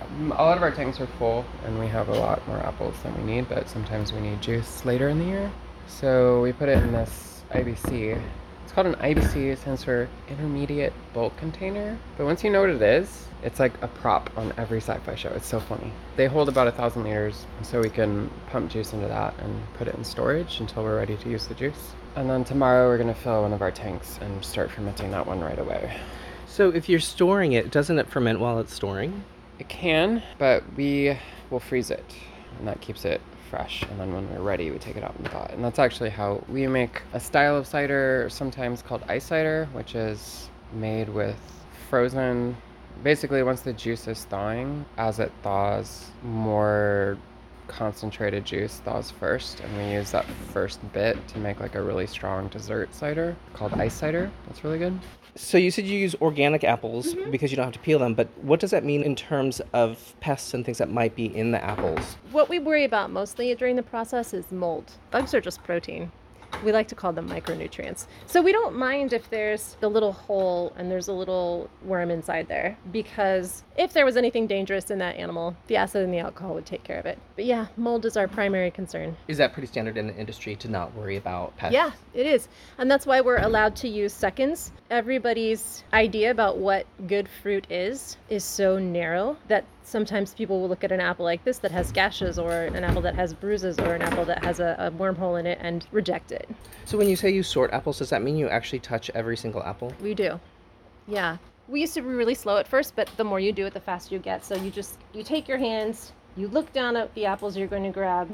Um, 0.00 0.30
A 0.30 0.44
lot 0.44 0.56
of 0.56 0.62
our 0.62 0.70
tanks 0.70 1.00
are 1.00 1.08
full 1.18 1.44
and 1.64 1.80
we 1.80 1.88
have 1.88 2.10
a 2.10 2.14
lot 2.14 2.46
more 2.46 2.58
apples 2.58 2.94
than 3.02 3.16
we 3.18 3.24
need, 3.34 3.48
but 3.48 3.68
sometimes 3.68 4.12
we 4.12 4.20
need 4.20 4.40
juice 4.40 4.84
later 4.84 5.08
in 5.08 5.18
the 5.18 5.24
year. 5.24 5.50
So 5.88 6.40
we 6.42 6.52
put 6.52 6.68
it 6.68 6.78
in 6.78 6.92
this 6.92 7.42
IBC. 7.50 8.22
It's 8.70 8.74
called 8.76 8.86
an 8.86 8.94
IBC, 8.94 9.58
sensor 9.58 10.08
Intermediate 10.28 10.92
Bulk 11.12 11.36
Container. 11.38 11.98
But 12.16 12.26
once 12.26 12.44
you 12.44 12.50
know 12.50 12.60
what 12.60 12.70
it 12.70 12.80
is, 12.80 13.26
it's 13.42 13.58
like 13.58 13.72
a 13.82 13.88
prop 13.88 14.30
on 14.38 14.52
every 14.56 14.78
sci-fi 14.78 15.16
show. 15.16 15.30
It's 15.30 15.48
so 15.48 15.58
funny. 15.58 15.90
They 16.14 16.28
hold 16.28 16.48
about 16.48 16.68
a 16.68 16.70
thousand 16.70 17.02
liters, 17.02 17.46
so 17.62 17.80
we 17.80 17.90
can 17.90 18.30
pump 18.46 18.70
juice 18.70 18.92
into 18.92 19.08
that 19.08 19.34
and 19.40 19.60
put 19.74 19.88
it 19.88 19.96
in 19.96 20.04
storage 20.04 20.60
until 20.60 20.84
we're 20.84 20.96
ready 20.96 21.16
to 21.16 21.28
use 21.28 21.48
the 21.48 21.54
juice. 21.54 21.94
And 22.14 22.30
then 22.30 22.44
tomorrow 22.44 22.86
we're 22.86 22.98
gonna 22.98 23.12
fill 23.12 23.42
one 23.42 23.52
of 23.52 23.60
our 23.60 23.72
tanks 23.72 24.20
and 24.22 24.44
start 24.44 24.70
fermenting 24.70 25.10
that 25.10 25.26
one 25.26 25.40
right 25.40 25.58
away. 25.58 25.98
So 26.46 26.68
if 26.68 26.88
you're 26.88 27.00
storing 27.00 27.54
it, 27.54 27.72
doesn't 27.72 27.98
it 27.98 28.08
ferment 28.08 28.38
while 28.38 28.60
it's 28.60 28.72
storing? 28.72 29.24
It 29.58 29.68
can, 29.68 30.22
but 30.38 30.62
we 30.76 31.18
will 31.50 31.58
freeze 31.58 31.90
it, 31.90 32.04
and 32.60 32.68
that 32.68 32.80
keeps 32.80 33.04
it 33.04 33.20
fresh. 33.50 33.82
And 33.90 33.98
then 33.98 34.14
when 34.14 34.30
we're 34.32 34.40
ready, 34.40 34.70
we 34.70 34.78
take 34.78 34.96
it 34.96 35.02
out 35.02 35.14
and 35.18 35.28
thaw. 35.28 35.46
And 35.50 35.62
that's 35.62 35.78
actually 35.78 36.10
how 36.10 36.42
we 36.48 36.66
make 36.66 37.02
a 37.12 37.20
style 37.20 37.56
of 37.56 37.66
cider, 37.66 38.28
sometimes 38.30 38.80
called 38.80 39.02
ice 39.08 39.26
cider, 39.26 39.68
which 39.72 39.94
is 39.94 40.48
made 40.72 41.08
with 41.08 41.36
frozen. 41.88 42.56
Basically, 43.02 43.42
once 43.42 43.62
the 43.62 43.72
juice 43.72 44.06
is 44.06 44.24
thawing, 44.24 44.84
as 44.96 45.18
it 45.18 45.32
thaws, 45.42 46.10
more 46.22 47.18
concentrated 47.70 48.44
juice 48.44 48.80
thaws 48.84 49.10
first, 49.10 49.60
and 49.60 49.76
we 49.76 49.92
use 49.94 50.10
that 50.10 50.26
first 50.52 50.80
bit 50.92 51.16
to 51.28 51.38
make 51.38 51.60
like 51.60 51.74
a 51.76 51.82
really 51.82 52.06
strong 52.06 52.48
dessert 52.48 52.92
cider 52.94 53.36
called 53.54 53.72
ice 53.74 53.94
cider. 53.94 54.30
That's 54.46 54.64
really 54.64 54.78
good. 54.78 54.98
So 55.36 55.56
you 55.56 55.70
said 55.70 55.86
you 55.86 55.96
use 55.96 56.16
organic 56.20 56.64
apples 56.64 57.14
Mhm. 57.14 57.30
because 57.30 57.52
you 57.52 57.56
don't 57.56 57.64
have 57.66 57.72
to 57.74 57.78
peel 57.78 58.00
them, 58.00 58.14
but 58.14 58.28
what 58.42 58.58
does 58.58 58.72
that 58.72 58.84
mean 58.84 59.02
in 59.04 59.14
terms 59.14 59.62
of 59.72 60.14
pests 60.20 60.52
and 60.52 60.64
things 60.64 60.78
that 60.78 60.90
might 60.90 61.14
be 61.14 61.26
in 61.34 61.52
the 61.52 61.62
apples? 61.64 62.16
What 62.32 62.48
we 62.48 62.58
worry 62.58 62.84
about 62.84 63.10
mostly 63.10 63.54
during 63.54 63.76
the 63.76 63.82
process 63.84 64.34
is 64.34 64.50
mold. 64.50 64.90
Bugs 65.12 65.32
are 65.32 65.40
just 65.40 65.62
protein. 65.62 66.10
We 66.64 66.72
like 66.72 66.88
to 66.88 66.94
call 66.94 67.12
them 67.12 67.28
micronutrients. 67.28 68.06
So 68.26 68.42
we 68.42 68.52
don't 68.52 68.76
mind 68.76 69.12
if 69.12 69.28
there's 69.30 69.76
a 69.82 69.88
little 69.88 70.12
hole 70.12 70.72
and 70.76 70.90
there's 70.90 71.08
a 71.08 71.12
little 71.12 71.70
worm 71.82 72.10
inside 72.10 72.48
there 72.48 72.76
because 72.92 73.64
if 73.76 73.92
there 73.92 74.04
was 74.04 74.16
anything 74.16 74.46
dangerous 74.46 74.90
in 74.90 74.98
that 74.98 75.16
animal, 75.16 75.56
the 75.68 75.76
acid 75.76 76.02
and 76.04 76.12
the 76.12 76.18
alcohol 76.18 76.54
would 76.54 76.66
take 76.66 76.84
care 76.84 76.98
of 76.98 77.06
it. 77.06 77.18
But 77.36 77.46
yeah, 77.46 77.66
mold 77.76 78.04
is 78.04 78.16
our 78.16 78.28
primary 78.28 78.70
concern. 78.70 79.16
Is 79.28 79.38
that 79.38 79.52
pretty 79.52 79.68
standard 79.68 79.96
in 79.96 80.06
the 80.06 80.16
industry 80.16 80.54
to 80.56 80.68
not 80.68 80.94
worry 80.94 81.16
about 81.16 81.56
pests? 81.56 81.74
Yeah, 81.74 81.92
it 82.12 82.26
is. 82.26 82.48
And 82.78 82.90
that's 82.90 83.06
why 83.06 83.20
we're 83.20 83.38
allowed 83.38 83.74
to 83.76 83.88
use 83.88 84.12
seconds. 84.12 84.72
Everybody's 84.90 85.84
idea 85.92 86.30
about 86.30 86.58
what 86.58 86.86
good 87.06 87.28
fruit 87.28 87.66
is 87.70 88.16
is 88.28 88.44
so 88.44 88.78
narrow 88.78 89.36
that 89.48 89.64
sometimes 89.82 90.34
people 90.34 90.60
will 90.60 90.68
look 90.68 90.84
at 90.84 90.92
an 90.92 91.00
apple 91.00 91.24
like 91.24 91.44
this 91.44 91.58
that 91.58 91.70
has 91.70 91.90
gashes 91.92 92.38
or 92.38 92.52
an 92.52 92.84
apple 92.84 93.02
that 93.02 93.14
has 93.14 93.34
bruises 93.34 93.78
or 93.78 93.94
an 93.94 94.02
apple 94.02 94.24
that 94.24 94.44
has 94.44 94.60
a, 94.60 94.76
a 94.78 94.90
wormhole 94.90 95.38
in 95.38 95.46
it 95.46 95.58
and 95.60 95.86
reject 95.92 96.32
it. 96.32 96.48
So 96.84 96.96
when 96.98 97.08
you 97.08 97.16
say 97.16 97.30
you 97.30 97.42
sort 97.42 97.72
apples, 97.72 97.98
does 97.98 98.10
that 98.10 98.22
mean 98.22 98.36
you 98.36 98.48
actually 98.48 98.80
touch 98.80 99.10
every 99.10 99.36
single 99.36 99.62
apple? 99.62 99.92
We 100.00 100.14
do. 100.14 100.40
Yeah. 101.06 101.38
We 101.68 101.80
used 101.80 101.94
to 101.94 102.02
be 102.02 102.08
really 102.08 102.34
slow 102.34 102.56
at 102.56 102.66
first, 102.66 102.96
but 102.96 103.08
the 103.16 103.24
more 103.24 103.38
you 103.38 103.52
do 103.52 103.66
it, 103.66 103.74
the 103.74 103.80
faster 103.80 104.14
you 104.14 104.20
get. 104.20 104.44
So 104.44 104.56
you 104.56 104.70
just 104.70 104.98
you 105.12 105.22
take 105.22 105.46
your 105.46 105.58
hands, 105.58 106.12
you 106.36 106.48
look 106.48 106.72
down 106.72 106.96
at 106.96 107.12
the 107.14 107.26
apples 107.26 107.56
you're 107.56 107.68
going 107.68 107.84
to 107.84 107.90
grab, 107.90 108.28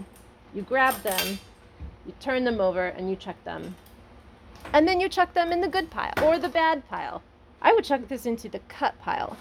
you 0.54 0.62
grab 0.62 0.94
them, 1.02 1.38
you 2.06 2.14
turn 2.20 2.44
them 2.44 2.60
over, 2.60 2.86
and 2.86 3.10
you 3.10 3.16
check 3.16 3.42
them. 3.44 3.74
And 4.72 4.88
then 4.88 5.00
you 5.00 5.08
chuck 5.08 5.34
them 5.34 5.52
in 5.52 5.60
the 5.60 5.68
good 5.68 5.90
pile 5.90 6.14
or 6.22 6.38
the 6.38 6.48
bad 6.48 6.88
pile. 6.88 7.22
I 7.60 7.72
would 7.72 7.84
chuck 7.84 8.08
this 8.08 8.26
into 8.26 8.48
the 8.48 8.58
cut 8.68 8.98
pile. 9.00 9.36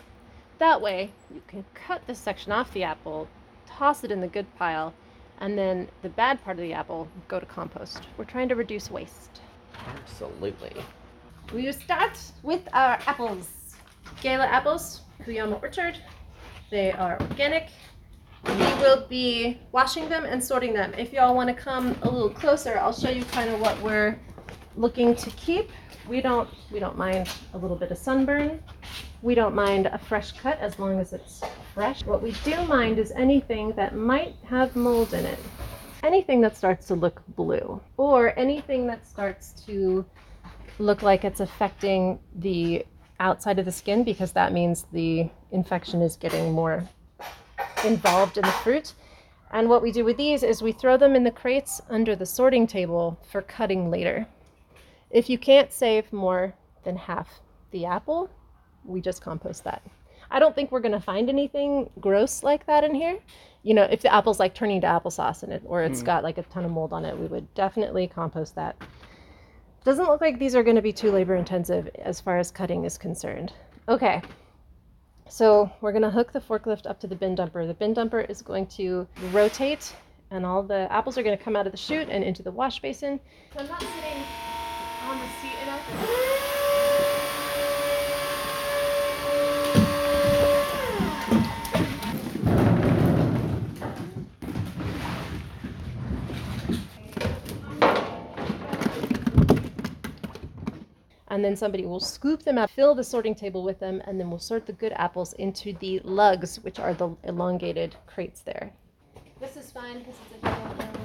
That 0.58 0.82
way, 0.82 1.12
you 1.34 1.42
can 1.48 1.66
cut 1.74 2.06
this 2.08 2.18
section 2.18 2.52
off 2.52 2.72
the 2.74 2.84
apple, 2.84 3.28
toss 3.66 4.04
it 4.04 4.12
in 4.12 4.22
the 4.22 4.28
good 4.28 4.46
pile, 4.56 4.94
and 5.40 5.58
then 5.58 5.90
the 6.02 6.10
bad 6.10 6.44
part 6.44 6.58
of 6.58 6.64
the 6.64 6.74
apple 6.74 7.10
go 7.28 7.40
to 7.40 7.46
compost. 7.46 8.02
We're 8.18 8.26
trying 8.26 8.48
to 8.50 8.56
reduce 8.56 8.90
waste. 8.90 9.42
Absolutely. 9.88 10.74
We 11.54 11.66
will 11.66 11.74
start 11.74 12.20
with 12.42 12.68
our 12.74 13.00
apples. 13.06 13.76
Gala 14.22 14.46
apples, 14.46 15.02
Cuyama 15.24 15.62
Orchard. 15.62 15.98
They 16.72 16.92
are 16.94 17.20
organic. 17.22 17.70
We 18.46 18.54
will 18.54 19.06
be 19.08 19.60
washing 19.72 20.08
them 20.08 20.24
and 20.24 20.44
sorting 20.44 20.74
them. 20.74 20.94
If 20.98 21.12
y'all 21.12 21.36
want 21.36 21.50
to 21.50 21.56
come 21.56 21.98
a 22.04 22.10
little 22.10 22.30
closer, 22.30 22.78
I'll 22.78 22.94
show 22.94 23.10
you 23.10 23.26
kind 23.26 23.50
of 23.50 23.60
what 23.60 23.80
we're 23.82 24.18
looking 24.78 25.16
to 25.16 25.30
keep. 25.32 25.70
We 26.08 26.22
don't 26.22 26.48
we 26.72 26.80
don't 26.80 26.98
mind 26.98 27.28
a 27.54 27.58
little 27.58 27.76
bit 27.76 27.92
of 27.92 27.98
sunburn. 27.98 28.64
We 29.26 29.34
don't 29.34 29.56
mind 29.56 29.88
a 29.88 29.98
fresh 29.98 30.34
cut 30.34 30.60
as 30.60 30.78
long 30.78 31.00
as 31.00 31.12
it's 31.12 31.42
fresh. 31.74 32.06
What 32.06 32.22
we 32.22 32.34
do 32.44 32.64
mind 32.66 33.00
is 33.00 33.12
anything 33.14 33.72
that 33.72 33.96
might 33.96 34.36
have 34.48 34.76
mold 34.76 35.16
in 35.16 35.26
it. 35.26 35.40
Anything 36.04 36.42
that 36.42 36.56
starts 36.56 36.86
to 36.90 36.94
look 36.94 37.24
blue 37.30 37.82
or 37.98 38.38
anything 38.38 38.86
that 38.86 39.08
starts 39.08 39.54
to 39.66 40.06
look 40.78 41.02
like 41.02 41.26
it's 41.26 41.40
affecting 41.40 42.20
the 42.36 42.86
outside 43.20 43.58
of 43.58 43.66
the 43.66 43.72
skin 43.72 44.04
because 44.04 44.32
that 44.34 44.54
means 44.54 44.86
the 44.94 45.28
infection 45.50 46.04
is 46.04 46.16
getting 46.18 46.52
more 46.52 46.88
involved 47.84 48.38
in 48.38 48.44
the 48.44 48.52
fruit. 48.52 48.94
And 49.50 49.70
what 49.70 49.82
we 49.82 49.92
do 49.92 50.06
with 50.06 50.18
these 50.18 50.44
is 50.44 50.62
we 50.62 50.72
throw 50.72 50.98
them 50.98 51.16
in 51.16 51.24
the 51.24 51.32
crates 51.32 51.82
under 51.90 52.16
the 52.16 52.28
sorting 52.28 52.68
table 52.68 53.20
for 53.32 53.42
cutting 53.42 53.90
later. 53.90 54.28
If 55.10 55.32
you 55.32 55.40
can't 55.40 55.74
save 55.74 56.14
more 56.14 56.54
than 56.84 56.96
half 56.96 57.40
the 57.72 57.88
apple, 57.88 58.30
we 58.86 59.02
just 59.02 59.22
compost 59.22 59.64
that. 59.64 59.82
I 60.32 60.40
don't 60.40 60.56
think 60.56 60.72
we're 60.72 60.80
going 60.80 60.92
to 60.94 61.00
find 61.00 61.30
anything 61.30 61.90
gross 62.00 62.44
like 62.44 62.66
that 62.66 62.84
in 62.84 62.96
here. 62.96 63.18
You 63.64 63.74
know, 63.74 63.84
if 63.84 64.02
the 64.02 64.14
apple's 64.14 64.40
like 64.40 64.54
turning 64.54 64.82
to 64.82 64.88
applesauce 64.88 65.44
in 65.44 65.52
it 65.52 65.64
or 65.66 65.84
it's 65.84 66.02
Mm. 66.02 66.06
got 66.06 66.24
like 66.24 66.38
a 66.38 66.44
ton 66.44 66.66
of 66.66 66.72
mold 66.72 66.94
on 66.94 67.06
it, 67.06 67.18
we 67.18 67.28
would 67.28 67.52
definitely 67.54 68.08
compost 68.08 68.56
that. 68.56 68.76
Doesn't 69.84 70.06
look 70.08 70.22
like 70.22 70.40
these 70.40 70.56
are 70.56 70.64
going 70.64 70.76
to 70.76 70.82
be 70.82 70.94
too 70.94 71.12
labor 71.12 71.36
intensive 71.36 71.90
as 72.04 72.20
far 72.20 72.38
as 72.40 72.50
cutting 72.52 72.86
is 72.86 72.98
concerned. 72.98 73.54
Okay. 73.88 74.22
So 75.30 75.72
we're 75.82 75.92
going 75.92 76.02
to 76.04 76.10
hook 76.10 76.32
the 76.32 76.40
forklift 76.42 76.88
up 76.88 77.00
to 77.02 77.08
the 77.08 77.16
bin 77.16 77.36
dumper. 77.36 77.68
The 77.68 77.74
bin 77.74 77.94
dumper 77.94 78.28
is 78.30 78.42
going 78.42 78.68
to 78.68 79.08
rotate 79.32 79.94
and 80.32 80.46
all 80.46 80.64
the 80.64 80.92
apples 80.92 81.18
are 81.18 81.24
going 81.24 81.38
to 81.38 81.44
come 81.44 81.56
out 81.56 81.66
of 81.68 81.72
the 81.72 81.78
chute 81.78 82.10
and 82.10 82.24
into 82.24 82.42
the 82.42 82.52
wash 82.52 82.80
basin. 82.80 83.20
So 83.54 83.60
I'm 83.60 83.68
not 83.68 83.80
sitting 83.80 84.24
on 85.08 85.20
the 85.20 85.28
seat 85.42 85.58
enough. 85.64 86.35
Then 101.46 101.56
somebody 101.56 101.86
will 101.86 102.00
scoop 102.00 102.42
them 102.42 102.58
up, 102.58 102.72
fill 102.72 102.96
the 102.96 103.04
sorting 103.04 103.36
table 103.36 103.64
with 103.64 103.80
them, 103.80 104.02
and 104.06 104.20
then 104.20 104.30
we'll 104.32 104.40
sort 104.40 104.66
the 104.66 104.74
good 104.74 104.94
apples 104.96 105.34
into 105.34 105.74
the 105.74 106.02
lugs, 106.04 106.58
which 106.64 106.80
are 106.80 106.96
the 106.96 107.16
elongated 107.24 107.96
crates 108.08 108.42
there. 108.42 108.74
This 109.40 109.56
is 109.56 109.70
fine 109.70 110.00
because 110.00 110.16
it's 110.16 110.34
a 110.38 110.48
double 110.48 110.76
round. 110.76 110.98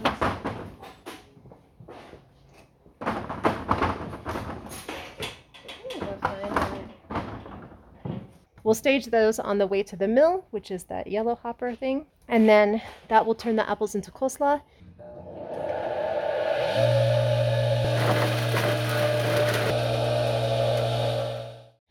We're 6.00 6.16
fine 6.23 6.52
on 6.56 6.76
it. 6.76 8.20
We'll 8.64 8.75
stage 8.75 9.06
those 9.06 9.38
on 9.38 9.59
the 9.59 9.66
way 9.66 9.82
to 9.82 9.97
the 9.97 10.09
mill, 10.09 10.47
which 10.52 10.70
is 10.70 10.85
that 10.85 11.06
yellow 11.06 11.35
hopper 11.35 11.75
thing, 11.75 12.06
and 12.28 12.49
then 12.49 12.80
that 13.09 13.26
will 13.26 13.35
turn 13.35 13.56
the 13.56 13.68
apples 13.68 13.94
into 13.94 14.11
coleslaw. 14.11 14.62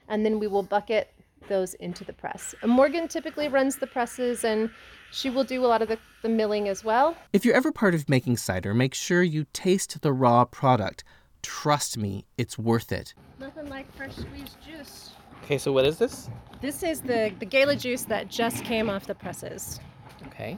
And 0.09 0.25
then 0.25 0.39
we 0.39 0.47
will 0.47 0.63
bucket 0.63 1.13
those 1.47 1.73
into 1.75 2.03
the 2.03 2.13
press. 2.13 2.53
And 2.61 2.71
Morgan 2.71 3.07
typically 3.07 3.47
runs 3.47 3.77
the 3.77 3.87
presses 3.87 4.43
and 4.43 4.69
she 5.11 5.29
will 5.29 5.43
do 5.43 5.65
a 5.65 5.67
lot 5.67 5.81
of 5.81 5.87
the, 5.87 5.97
the 6.21 6.29
milling 6.29 6.67
as 6.67 6.83
well. 6.83 7.15
If 7.33 7.45
you're 7.45 7.55
ever 7.55 7.71
part 7.71 7.95
of 7.95 8.09
making 8.09 8.37
cider, 8.37 8.73
make 8.73 8.93
sure 8.93 9.23
you 9.23 9.45
taste 9.53 10.01
the 10.01 10.11
raw 10.11 10.45
product. 10.45 11.03
Trust 11.41 11.97
me, 11.97 12.25
it's 12.37 12.57
worth 12.57 12.91
it. 12.91 13.13
Nothing 13.39 13.69
like 13.69 13.91
fresh 13.95 14.15
squeezed 14.15 14.57
juice. 14.61 15.11
Okay, 15.43 15.57
so 15.57 15.71
what 15.71 15.85
is 15.85 15.97
this? 15.97 16.29
This 16.61 16.83
is 16.83 17.01
the, 17.01 17.33
the 17.39 17.45
gala 17.45 17.75
juice 17.75 18.03
that 18.03 18.27
just 18.27 18.63
came 18.65 18.89
off 18.89 19.07
the 19.07 19.15
presses. 19.15 19.79
Okay. 20.27 20.57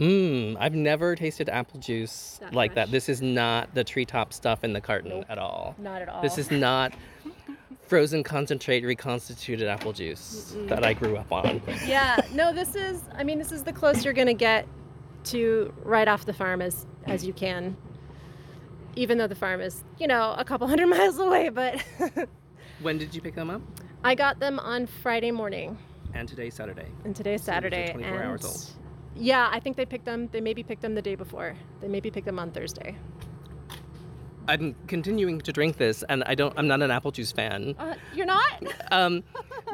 Mmm, 0.00 0.56
I've 0.60 0.74
never 0.74 1.16
tasted 1.16 1.48
apple 1.48 1.80
juice 1.80 2.38
That 2.40 2.52
like 2.54 2.74
that. 2.74 2.90
This 2.90 3.08
is 3.08 3.22
not 3.22 3.74
the 3.74 3.82
Tree 3.84 4.04
Top 4.04 4.32
stuff 4.32 4.62
in 4.64 4.72
the 4.72 4.80
carton 4.80 5.10
Nope. 5.10 5.24
at 5.28 5.38
all. 5.38 5.74
Not 5.78 6.02
at 6.02 6.08
all. 6.08 6.20
This 6.22 6.36
is 6.38 6.50
not 6.50 6.92
frozen 7.86 8.22
concentrate 8.22 8.84
reconstituted 8.84 9.68
apple 9.68 9.92
juice 9.92 10.54
that 10.66 10.84
I 10.84 10.92
grew 10.92 11.16
up 11.16 11.32
on. 11.32 11.62
yeah, 11.86 12.16
no, 12.32 12.52
this 12.52 12.74
is, 12.74 13.00
I 13.14 13.22
mean, 13.24 13.38
this 13.38 13.52
is 13.52 13.62
the 13.62 13.72
close 13.72 14.04
you're 14.04 14.12
going 14.14 14.26
to 14.26 14.34
get 14.34 14.66
to 15.24 15.72
right 15.82 16.08
off 16.08 16.26
the 16.26 16.32
farm 16.34 16.60
as, 16.60 16.84
as 17.06 17.24
you 17.24 17.32
can. 17.32 17.76
Even 18.96 19.18
though 19.18 19.26
the 19.28 19.34
farm 19.36 19.60
is, 19.60 19.84
you 19.98 20.06
know, 20.06 20.34
a 20.36 20.44
couple 20.44 20.66
hundred 20.66 20.86
miles 20.88 21.18
away, 21.18 21.48
but 21.48 21.82
When 22.82 22.98
did 22.98 23.14
you 23.14 23.20
pick 23.22 23.34
them 23.34 23.48
up? 23.50 23.62
I 24.04 24.14
got 24.14 24.40
them 24.40 24.58
on 24.58 24.86
Friday 24.86 25.30
morning. 25.30 25.78
And 26.12 26.28
today's 26.28 26.54
Saturday. 26.54 26.86
And 27.04 27.14
today's 27.16 27.40
So 27.42 27.46
Saturday. 27.46 27.90
24 27.92 28.14
and 28.14 28.22
hours 28.24 28.44
old. 28.44 28.70
Yeah, 29.16 29.48
I 29.50 29.60
think 29.60 29.76
they 29.76 29.86
picked 29.86 30.04
them. 30.04 30.28
They 30.32 30.40
maybe 30.40 30.62
picked 30.62 30.82
them 30.82 30.94
the 30.94 31.02
day 31.02 31.14
before. 31.14 31.56
They 31.80 31.88
maybe 31.88 32.10
picked 32.10 32.26
them 32.26 32.38
on 32.38 32.50
Thursday. 32.50 32.96
I'm 34.48 34.76
continuing 34.86 35.40
to 35.40 35.52
drink 35.52 35.76
this, 35.76 36.04
and 36.08 36.22
I 36.24 36.34
don't. 36.34 36.54
I'm 36.56 36.68
not 36.68 36.82
an 36.82 36.90
apple 36.90 37.10
juice 37.10 37.32
fan. 37.32 37.74
Uh, 37.78 37.94
you're 38.14 38.26
not? 38.26 38.62
Um, 38.92 39.24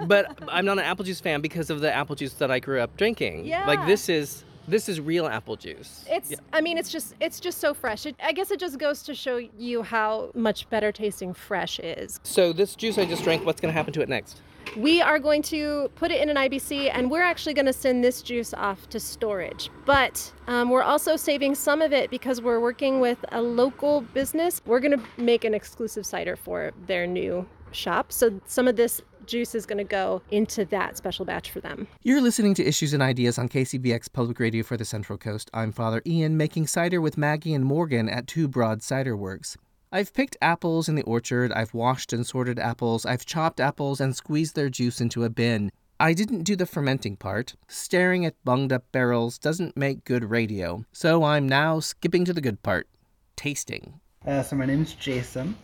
but 0.06 0.38
I'm 0.49 0.64
not 0.64 0.78
an 0.78 0.84
apple 0.84 1.04
juice 1.04 1.20
fan 1.20 1.42
because 1.42 1.68
of 1.68 1.80
the 1.80 1.92
apple 1.92 2.16
juice 2.16 2.32
that 2.34 2.50
I 2.50 2.58
grew 2.58 2.80
up 2.80 2.96
drinking. 2.96 3.44
Yeah. 3.44 3.66
Like 3.66 3.87
this 3.87 4.08
is 4.08 4.44
this 4.66 4.88
is 4.88 5.00
real 5.00 5.26
apple 5.26 5.56
juice. 5.56 6.04
It's. 6.08 6.30
Yeah. 6.30 6.38
I 6.52 6.61
mean, 6.62 6.78
it's 6.78 6.90
just. 6.90 7.14
It's 7.20 7.38
just 7.40 7.58
so 7.58 7.75
fresh. 7.75 8.06
It, 8.06 8.16
I 8.22 8.32
guess 8.32 8.50
it 8.50 8.58
just 8.58 8.78
goes 8.78 9.02
to 9.04 9.14
show 9.14 9.37
you 9.37 9.82
how 9.82 10.30
much 10.34 10.68
better 10.70 10.92
tasting 10.92 11.34
fresh 11.34 11.78
is. 11.80 12.20
So 12.22 12.52
this 12.52 12.75
juice 12.75 12.96
I 12.96 13.04
just 13.04 13.22
drank, 13.22 13.44
what's 13.44 13.61
going 13.61 13.72
to 13.72 13.76
happen 13.76 13.92
to 13.94 14.00
it 14.00 14.08
next? 14.08 14.40
We 14.76 15.00
are 15.00 15.19
going 15.19 15.42
to 15.42 15.90
put 15.97 16.11
it 16.11 16.21
in 16.23 16.28
an 16.28 16.37
IBC, 16.37 16.90
and 16.92 17.11
we're 17.11 17.23
actually 17.23 17.54
going 17.54 17.66
to 17.66 17.73
send 17.73 18.02
this 18.02 18.23
juice 18.23 18.54
off 18.54 18.88
to 18.90 19.00
storage. 19.00 19.71
But 19.85 20.33
um, 20.47 20.71
we're 20.71 20.83
also 20.83 21.16
saving 21.16 21.54
some 21.54 21.83
of 21.83 21.92
it 21.92 22.11
because 22.11 22.40
we're 22.40 22.61
working 22.61 23.00
with 23.00 23.25
a 23.33 23.42
local 23.42 24.00
business. 24.00 24.61
We're 24.64 24.81
going 24.81 24.99
to 24.99 25.04
make 25.16 25.45
an 25.45 25.54
exclusive 25.54 26.07
cider 26.07 26.37
for 26.37 26.73
their 26.87 27.07
new 27.07 27.47
shop. 27.73 28.12
So 28.12 28.40
some 28.47 28.69
of 28.69 28.76
this 28.76 29.00
juice 29.26 29.54
is 29.54 29.66
going 29.66 29.78
to 29.78 29.85
go 29.85 30.23
into 30.31 30.64
that 30.66 30.97
special 30.97 31.25
batch 31.25 31.50
for 31.50 31.61
them. 31.61 31.87
You're 32.02 32.21
listening 32.21 32.54
to 32.54 32.64
Issues 32.64 32.92
and 32.92 33.02
Ideas 33.02 33.38
on 33.38 33.49
KCBX 33.49 34.12
Public 34.12 34.38
Radio 34.40 34.62
for 34.62 34.76
the 34.76 34.85
Central 34.85 35.19
Coast. 35.19 35.50
I'm 35.54 35.73
Father 35.73 36.02
Ian, 36.07 36.37
making 36.37 36.66
cider 36.66 37.00
with 37.00 37.16
Maggie 37.16 37.54
and 37.54 37.64
Morgan 37.64 38.09
at 38.09 38.26
Two 38.26 38.49
Broad 38.49 38.83
Cider 38.83 39.16
Works. 39.16 39.57
I've 39.94 40.14
picked 40.14 40.38
apples 40.40 40.88
in 40.88 40.94
the 40.94 41.02
orchard, 41.02 41.52
I've 41.52 41.75
washed 41.75 42.14
and 42.14 42.26
sorted 42.26 42.58
apples, 42.58 43.04
I've 43.04 43.26
chopped 43.26 43.61
apples 43.61 44.00
and 44.00 44.16
squeezed 44.16 44.56
their 44.56 44.70
juice 44.70 45.02
into 45.02 45.22
a 45.22 45.28
bin. 45.28 45.70
I 46.00 46.14
didn't 46.14 46.44
do 46.44 46.56
the 46.56 46.64
fermenting 46.64 47.16
part. 47.16 47.56
Staring 47.68 48.25
at 48.25 48.42
bunged 48.42 48.72
up 48.72 48.90
barrels 48.90 49.37
doesn't 49.37 49.76
make 49.76 50.06
good 50.06 50.30
radio, 50.30 50.87
so 50.92 51.25
I'm 51.25 51.46
now 51.46 51.78
skipping 51.78 52.25
to 52.25 52.32
the 52.32 52.40
good 52.40 52.62
part 52.62 52.88
tasting. 53.37 54.00
Uh, 54.26 54.42
so 54.42 54.56
my 54.56 54.64
name's 54.64 54.94
Jason, 54.94 55.56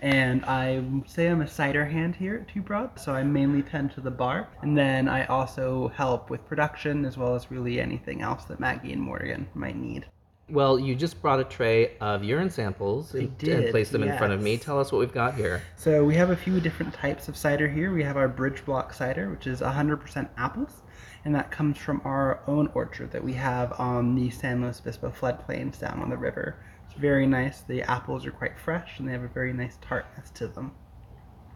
and 0.00 0.42
I 0.46 0.82
say 1.06 1.26
I'm 1.26 1.42
a 1.42 1.46
cider 1.46 1.84
hand 1.84 2.16
here 2.16 2.36
at 2.36 2.48
Two 2.48 2.62
Broad. 2.62 2.98
So 2.98 3.12
I 3.12 3.24
mainly 3.24 3.62
tend 3.62 3.92
to 3.92 4.00
the 4.00 4.10
bar, 4.10 4.48
and 4.62 4.76
then 4.76 5.06
I 5.06 5.26
also 5.26 5.88
help 5.88 6.30
with 6.30 6.46
production 6.46 7.04
as 7.04 7.18
well 7.18 7.34
as 7.34 7.50
really 7.50 7.78
anything 7.78 8.22
else 8.22 8.44
that 8.46 8.58
Maggie 8.58 8.94
and 8.94 9.02
Morgan 9.02 9.46
might 9.54 9.76
need. 9.76 10.06
Well, 10.48 10.78
you 10.78 10.94
just 10.94 11.20
brought 11.20 11.40
a 11.40 11.44
tray 11.44 11.96
of 12.00 12.22
urine 12.22 12.50
samples 12.50 13.16
I 13.16 13.18
and, 13.18 13.38
did, 13.38 13.64
and 13.64 13.70
placed 13.72 13.90
them 13.90 14.04
in 14.04 14.16
front 14.16 14.32
of 14.32 14.40
me. 14.40 14.56
Tell 14.56 14.78
us 14.78 14.92
what 14.92 15.00
we've 15.00 15.12
got 15.12 15.34
here. 15.34 15.60
So 15.74 16.04
we 16.04 16.14
have 16.14 16.30
a 16.30 16.36
few 16.36 16.60
different 16.60 16.94
types 16.94 17.26
of 17.26 17.36
cider 17.36 17.66
here. 17.66 17.92
We 17.92 18.04
have 18.04 18.16
our 18.16 18.28
Bridge 18.28 18.64
Block 18.64 18.94
cider, 18.94 19.28
which 19.28 19.48
is 19.48 19.60
100% 19.60 20.28
apples, 20.36 20.82
and 21.24 21.34
that 21.34 21.50
comes 21.50 21.78
from 21.78 22.00
our 22.04 22.42
own 22.46 22.68
orchard 22.74 23.10
that 23.10 23.24
we 23.24 23.32
have 23.32 23.72
on 23.80 24.14
the 24.14 24.30
San 24.30 24.62
Luis 24.62 24.78
Obispo 24.78 25.10
floodplains 25.10 25.80
down 25.80 26.00
on 26.00 26.10
the 26.10 26.16
river. 26.16 26.56
It's 26.84 26.94
very 26.94 27.26
nice. 27.26 27.62
The 27.62 27.82
apples 27.82 28.24
are 28.24 28.30
quite 28.30 28.56
fresh, 28.56 29.00
and 29.00 29.08
they 29.08 29.12
have 29.12 29.24
a 29.24 29.28
very 29.28 29.52
nice 29.52 29.78
tartness 29.80 30.30
to 30.34 30.46
them. 30.46 30.70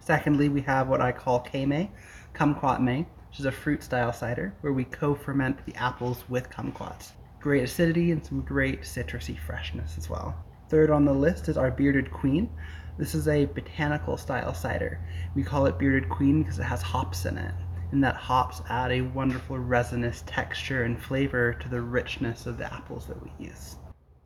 Secondly, 0.00 0.48
we 0.48 0.62
have 0.62 0.88
what 0.88 1.00
I 1.00 1.12
call 1.12 1.38
Kame, 1.38 1.90
Kumquat 2.34 2.80
May, 2.80 3.06
which 3.28 3.38
is 3.38 3.46
a 3.46 3.52
fruit 3.52 3.84
style 3.84 4.12
cider 4.12 4.52
where 4.62 4.72
we 4.72 4.82
co 4.82 5.14
ferment 5.14 5.64
the 5.64 5.76
apples 5.76 6.24
with 6.28 6.50
kumquats. 6.50 7.12
Great 7.40 7.64
acidity 7.64 8.10
and 8.10 8.22
some 8.22 8.42
great 8.42 8.82
citrusy 8.82 9.38
freshness 9.38 9.96
as 9.96 10.10
well. 10.10 10.36
Third 10.68 10.90
on 10.90 11.06
the 11.06 11.12
list 11.12 11.48
is 11.48 11.56
our 11.56 11.70
Bearded 11.70 12.10
Queen. 12.10 12.50
This 12.98 13.14
is 13.14 13.28
a 13.28 13.46
botanical 13.46 14.18
style 14.18 14.52
cider. 14.52 15.00
We 15.34 15.42
call 15.42 15.64
it 15.64 15.78
Bearded 15.78 16.10
Queen 16.10 16.42
because 16.42 16.58
it 16.58 16.64
has 16.64 16.82
hops 16.82 17.24
in 17.24 17.38
it, 17.38 17.54
and 17.92 18.04
that 18.04 18.14
hops 18.14 18.60
add 18.68 18.92
a 18.92 19.00
wonderful 19.00 19.58
resinous 19.58 20.22
texture 20.26 20.84
and 20.84 21.02
flavor 21.02 21.54
to 21.54 21.68
the 21.70 21.80
richness 21.80 22.44
of 22.44 22.58
the 22.58 22.70
apples 22.70 23.06
that 23.06 23.22
we 23.22 23.32
use. 23.46 23.76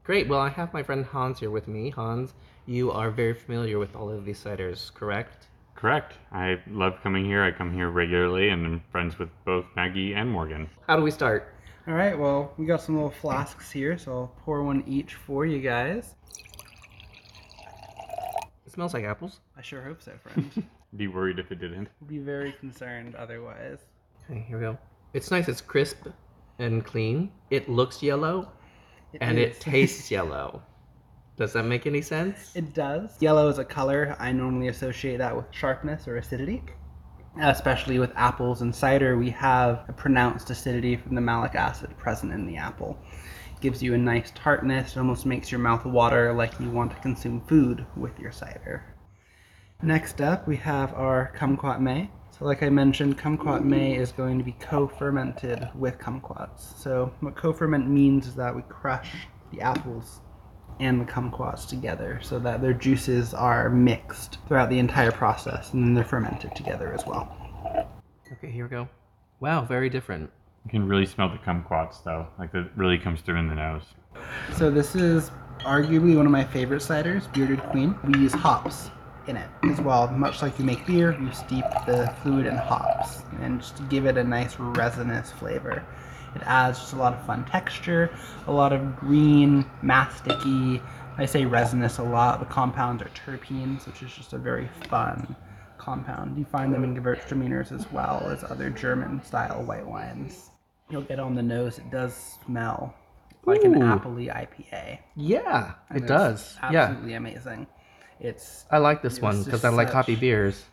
Great. 0.02 0.26
Well, 0.26 0.40
I 0.40 0.48
have 0.48 0.74
my 0.74 0.82
friend 0.82 1.04
Hans 1.04 1.38
here 1.38 1.50
with 1.50 1.68
me. 1.68 1.90
Hans, 1.90 2.34
you 2.66 2.90
are 2.90 3.12
very 3.12 3.34
familiar 3.34 3.78
with 3.78 3.94
all 3.94 4.10
of 4.10 4.24
these 4.24 4.42
ciders, 4.42 4.92
correct? 4.92 5.46
Correct. 5.76 6.14
I 6.32 6.60
love 6.68 6.94
coming 7.02 7.24
here. 7.24 7.44
I 7.44 7.52
come 7.52 7.72
here 7.72 7.90
regularly 7.90 8.48
and 8.48 8.66
I'm 8.66 8.82
friends 8.90 9.18
with 9.20 9.28
both 9.44 9.66
Maggie 9.76 10.14
and 10.14 10.28
Morgan. 10.28 10.68
How 10.88 10.96
do 10.96 11.02
we 11.02 11.12
start? 11.12 11.53
All 11.86 11.92
right, 11.92 12.18
well, 12.18 12.54
we 12.56 12.64
got 12.64 12.80
some 12.80 12.94
little 12.94 13.10
flasks 13.10 13.70
here, 13.70 13.98
so 13.98 14.12
I'll 14.12 14.34
pour 14.42 14.62
one 14.62 14.82
each 14.86 15.16
for 15.16 15.44
you 15.44 15.60
guys. 15.60 16.14
It 18.66 18.72
smells 18.72 18.94
like 18.94 19.04
apples. 19.04 19.40
I 19.54 19.60
sure 19.60 19.82
hope 19.82 20.00
so, 20.02 20.12
friend. 20.22 20.50
Be 20.96 21.08
worried 21.08 21.38
if 21.38 21.52
it 21.52 21.60
didn't. 21.60 21.88
Be 22.06 22.16
very 22.16 22.52
concerned 22.52 23.14
otherwise. 23.16 23.80
Okay, 24.30 24.46
here 24.48 24.56
we 24.56 24.62
go. 24.62 24.78
It's 25.12 25.30
nice. 25.30 25.46
It's 25.46 25.60
crisp 25.60 26.06
and 26.58 26.82
clean. 26.82 27.30
It 27.50 27.68
looks 27.68 28.02
yellow 28.02 28.50
and 29.20 29.38
it 29.38 29.60
tastes 29.60 30.10
yellow. 30.10 30.62
Does 31.36 31.52
that 31.52 31.64
make 31.64 31.86
any 31.86 32.00
sense? 32.00 32.56
It 32.56 32.72
does. 32.72 33.20
Yellow 33.20 33.48
is 33.48 33.58
a 33.58 33.64
color. 33.64 34.16
I 34.18 34.32
normally 34.32 34.68
associate 34.68 35.18
that 35.18 35.36
with 35.36 35.46
sharpness 35.50 36.08
or 36.08 36.16
acidity. 36.16 36.62
Especially 37.40 37.98
with 37.98 38.12
apples 38.14 38.62
and 38.62 38.74
cider, 38.74 39.18
we 39.18 39.30
have 39.30 39.84
a 39.88 39.92
pronounced 39.92 40.50
acidity 40.50 40.96
from 40.96 41.16
the 41.16 41.20
malic 41.20 41.56
acid 41.56 41.96
present 41.98 42.32
in 42.32 42.46
the 42.46 42.56
apple. 42.56 42.96
gives 43.60 43.82
you 43.82 43.94
a 43.94 43.98
nice 43.98 44.30
tartness. 44.34 44.92
It 44.92 44.98
almost 44.98 45.26
makes 45.26 45.50
your 45.50 45.58
mouth 45.58 45.84
water 45.84 46.32
like 46.32 46.60
you 46.60 46.70
want 46.70 46.92
to 46.92 47.00
consume 47.00 47.40
food 47.40 47.86
with 47.96 48.18
your 48.20 48.30
cider. 48.30 48.84
Next 49.82 50.20
up, 50.20 50.46
we 50.46 50.56
have 50.56 50.94
our 50.94 51.32
kumquat 51.36 51.80
May. 51.80 52.10
So, 52.30 52.44
like 52.44 52.62
I 52.62 52.68
mentioned, 52.68 53.18
kumquat 53.18 53.64
May 53.64 53.96
is 53.96 54.12
going 54.12 54.38
to 54.38 54.44
be 54.44 54.52
co-fermented 54.60 55.68
with 55.74 55.98
kumquats. 55.98 56.78
So, 56.78 57.12
what 57.20 57.36
co-ferment 57.36 57.88
means 57.88 58.26
is 58.26 58.34
that 58.36 58.54
we 58.54 58.62
crush 58.62 59.10
the 59.50 59.60
apples 59.60 60.20
and 60.80 61.00
the 61.00 61.04
kumquats 61.04 61.68
together 61.68 62.20
so 62.22 62.38
that 62.38 62.60
their 62.60 62.72
juices 62.72 63.34
are 63.34 63.70
mixed 63.70 64.38
throughout 64.46 64.70
the 64.70 64.78
entire 64.78 65.12
process 65.12 65.72
and 65.72 65.82
then 65.82 65.94
they're 65.94 66.04
fermented 66.04 66.54
together 66.54 66.92
as 66.92 67.06
well. 67.06 67.36
Okay, 68.32 68.50
here 68.50 68.64
we 68.64 68.70
go. 68.70 68.88
Wow, 69.40 69.64
very 69.64 69.88
different. 69.88 70.30
You 70.64 70.70
can 70.70 70.88
really 70.88 71.06
smell 71.06 71.28
the 71.28 71.38
kumquats 71.38 72.02
though. 72.02 72.26
Like 72.38 72.52
that 72.52 72.70
really 72.76 72.98
comes 72.98 73.20
through 73.20 73.36
in 73.36 73.48
the 73.48 73.54
nose. 73.54 73.82
So 74.56 74.70
this 74.70 74.94
is 74.94 75.30
arguably 75.60 76.16
one 76.16 76.26
of 76.26 76.32
my 76.32 76.44
favorite 76.44 76.82
ciders, 76.82 77.32
Bearded 77.32 77.62
Queen. 77.64 77.94
We 78.04 78.18
use 78.20 78.32
hops 78.32 78.90
in 79.26 79.36
it 79.36 79.48
as 79.64 79.80
well. 79.80 80.08
Much 80.08 80.42
like 80.42 80.58
you 80.58 80.64
make 80.64 80.86
beer, 80.86 81.18
you 81.18 81.32
steep 81.32 81.64
the 81.86 82.12
fluid 82.22 82.46
in 82.46 82.56
hops 82.56 83.22
and 83.40 83.60
just 83.60 83.88
give 83.88 84.06
it 84.06 84.16
a 84.16 84.24
nice 84.24 84.58
resinous 84.58 85.30
flavor. 85.32 85.84
It 86.34 86.42
adds 86.44 86.78
just 86.78 86.92
a 86.92 86.96
lot 86.96 87.12
of 87.14 87.24
fun 87.26 87.44
texture, 87.44 88.10
a 88.46 88.52
lot 88.52 88.72
of 88.72 88.96
green, 88.96 89.64
masticky. 89.82 90.82
I 91.16 91.26
say 91.26 91.44
resinous 91.44 91.98
a 91.98 92.02
lot. 92.02 92.40
The 92.40 92.46
compounds 92.46 93.02
are 93.02 93.10
terpenes, 93.10 93.86
which 93.86 94.02
is 94.02 94.12
just 94.12 94.32
a 94.32 94.38
very 94.38 94.68
fun 94.88 95.36
compound. 95.78 96.36
You 96.38 96.44
find 96.44 96.72
them 96.72 96.82
in 96.82 96.96
Gewürztraminers 96.96 97.70
as 97.72 97.90
well 97.92 98.26
as 98.30 98.42
other 98.44 98.70
German 98.70 99.22
style 99.22 99.62
white 99.62 99.86
wines. 99.86 100.50
You'll 100.90 101.02
get 101.02 101.20
on 101.20 101.34
the 101.34 101.42
nose, 101.42 101.78
it 101.78 101.90
does 101.90 102.14
smell 102.44 102.94
like 103.46 103.64
an 103.64 103.76
Ooh. 103.76 103.86
appley 103.86 104.32
IPA. 104.32 104.98
Yeah, 105.16 105.74
and 105.90 106.02
it 106.02 106.06
does. 106.06 106.56
Yeah, 106.70 106.84
Absolutely 106.84 107.14
amazing. 107.14 107.66
It's 108.20 108.64
I 108.70 108.78
like 108.78 109.02
this 109.02 109.20
one 109.20 109.42
because 109.42 109.64
I 109.64 109.68
like 109.70 109.90
hoppy 109.90 110.16
beers. 110.16 110.64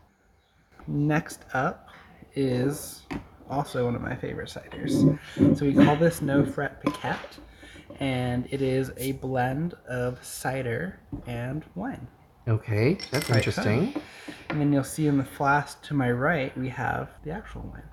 next 0.88 1.46
up 1.54 1.90
is 2.34 3.02
also 3.52 3.86
one 3.86 3.96
of 3.96 4.02
my 4.02 4.16
favorite 4.16 4.50
ciders. 4.50 5.20
So 5.58 5.66
we 5.66 5.74
call 5.74 5.96
this 5.96 6.22
No 6.22 6.46
Fret 6.46 6.82
Piquette, 6.82 7.38
and 8.00 8.48
it 8.50 8.62
is 8.62 8.92
a 8.98 9.12
blend 9.14 9.76
of 9.88 10.24
cider 10.24 11.00
and 11.28 11.64
wine. 11.76 12.08
Okay, 12.48 12.98
that's 13.12 13.30
Right, 13.30 13.38
interesting. 13.38 13.94
And 14.50 14.60
then 14.60 14.74
you'll 14.74 14.84
see 14.84 15.06
in 15.08 15.18
the 15.18 15.26
flask 15.26 15.82
to 15.84 15.94
my 15.94 16.12
right 16.12 16.58
we 16.58 16.70
have 16.70 17.10
the 17.24 17.32
actual 17.32 17.62
wine. 17.62 17.84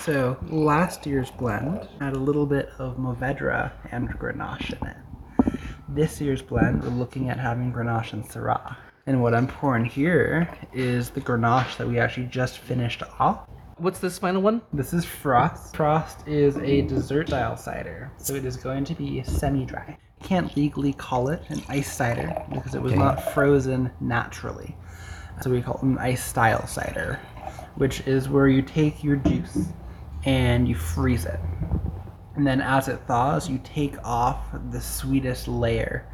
So 0.00 0.36
last 0.48 1.06
year's 1.06 1.30
blend 1.30 1.86
had 2.00 2.14
a 2.14 2.18
little 2.18 2.46
bit 2.46 2.70
of 2.78 2.96
Mourvèdre 2.96 3.70
and 3.92 4.08
Grenache 4.18 4.80
in 4.80 4.88
it. 4.88 4.96
This 5.88 6.20
year's 6.20 6.42
blend 6.42 6.82
we're 6.82 6.88
looking 6.88 7.28
at 7.28 7.38
having 7.38 7.72
Grenache 7.72 8.12
and 8.14 8.24
Syrah. 8.24 8.76
And 9.06 9.20
what 9.20 9.34
I'm 9.34 9.48
pouring 9.48 9.84
here 9.84 10.48
is 10.72 11.10
the 11.10 11.20
Grenache 11.20 11.76
that 11.78 11.88
we 11.88 11.98
actually 11.98 12.26
just 12.26 12.58
finished 12.58 13.02
off. 13.18 13.48
What's 13.78 13.98
this 13.98 14.16
final 14.18 14.40
one? 14.42 14.62
This 14.72 14.92
is 14.92 15.04
Frost. 15.04 15.74
Frost 15.74 16.26
is 16.28 16.56
a 16.58 16.82
dessert 16.82 17.26
style 17.26 17.56
cider, 17.56 18.12
so 18.16 18.34
it 18.34 18.44
is 18.44 18.56
going 18.56 18.84
to 18.84 18.94
be 18.94 19.22
semi 19.24 19.64
dry. 19.64 19.98
Can't 20.22 20.54
legally 20.56 20.92
call 20.92 21.30
it 21.30 21.42
an 21.48 21.60
ice 21.68 21.92
cider 21.92 22.32
because 22.52 22.76
it 22.76 22.82
was 22.82 22.92
Okay. 22.92 23.02
not 23.02 23.32
frozen 23.34 23.90
naturally. 24.00 24.76
So 25.40 25.50
we 25.50 25.62
call 25.62 25.76
it 25.76 25.82
an 25.82 25.98
ice 25.98 26.22
style 26.24 26.64
cider, 26.68 27.18
which 27.74 28.06
is 28.06 28.28
where 28.28 28.46
you 28.46 28.62
take 28.62 29.02
your 29.02 29.16
juice 29.16 29.66
and 30.24 30.68
you 30.68 30.76
freeze 30.76 31.24
it. 31.24 31.40
And 32.36 32.46
then 32.46 32.60
as 32.60 32.86
it 32.86 33.00
thaws, 33.08 33.50
you 33.50 33.58
take 33.64 33.96
off 34.04 34.38
the 34.70 34.80
sweetest 34.80 35.48
layer 35.48 36.06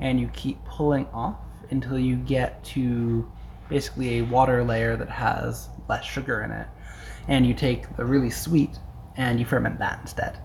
and 0.00 0.18
you 0.18 0.28
keep 0.28 0.64
pulling 0.64 1.06
off 1.08 1.36
until 1.70 1.98
you 1.98 2.16
get 2.16 2.62
to 2.64 3.30
basically 3.68 4.18
a 4.18 4.22
water 4.22 4.64
layer 4.64 4.96
that 4.96 5.08
has 5.08 5.68
less 5.88 6.04
sugar 6.04 6.42
in 6.42 6.50
it. 6.50 6.66
and 7.28 7.46
you 7.46 7.54
take 7.54 7.96
the 7.96 8.04
really 8.04 8.30
sweet 8.30 8.78
and 9.16 9.38
you 9.38 9.46
ferment 9.46 9.78
that 9.78 9.98
instead. 10.00 10.38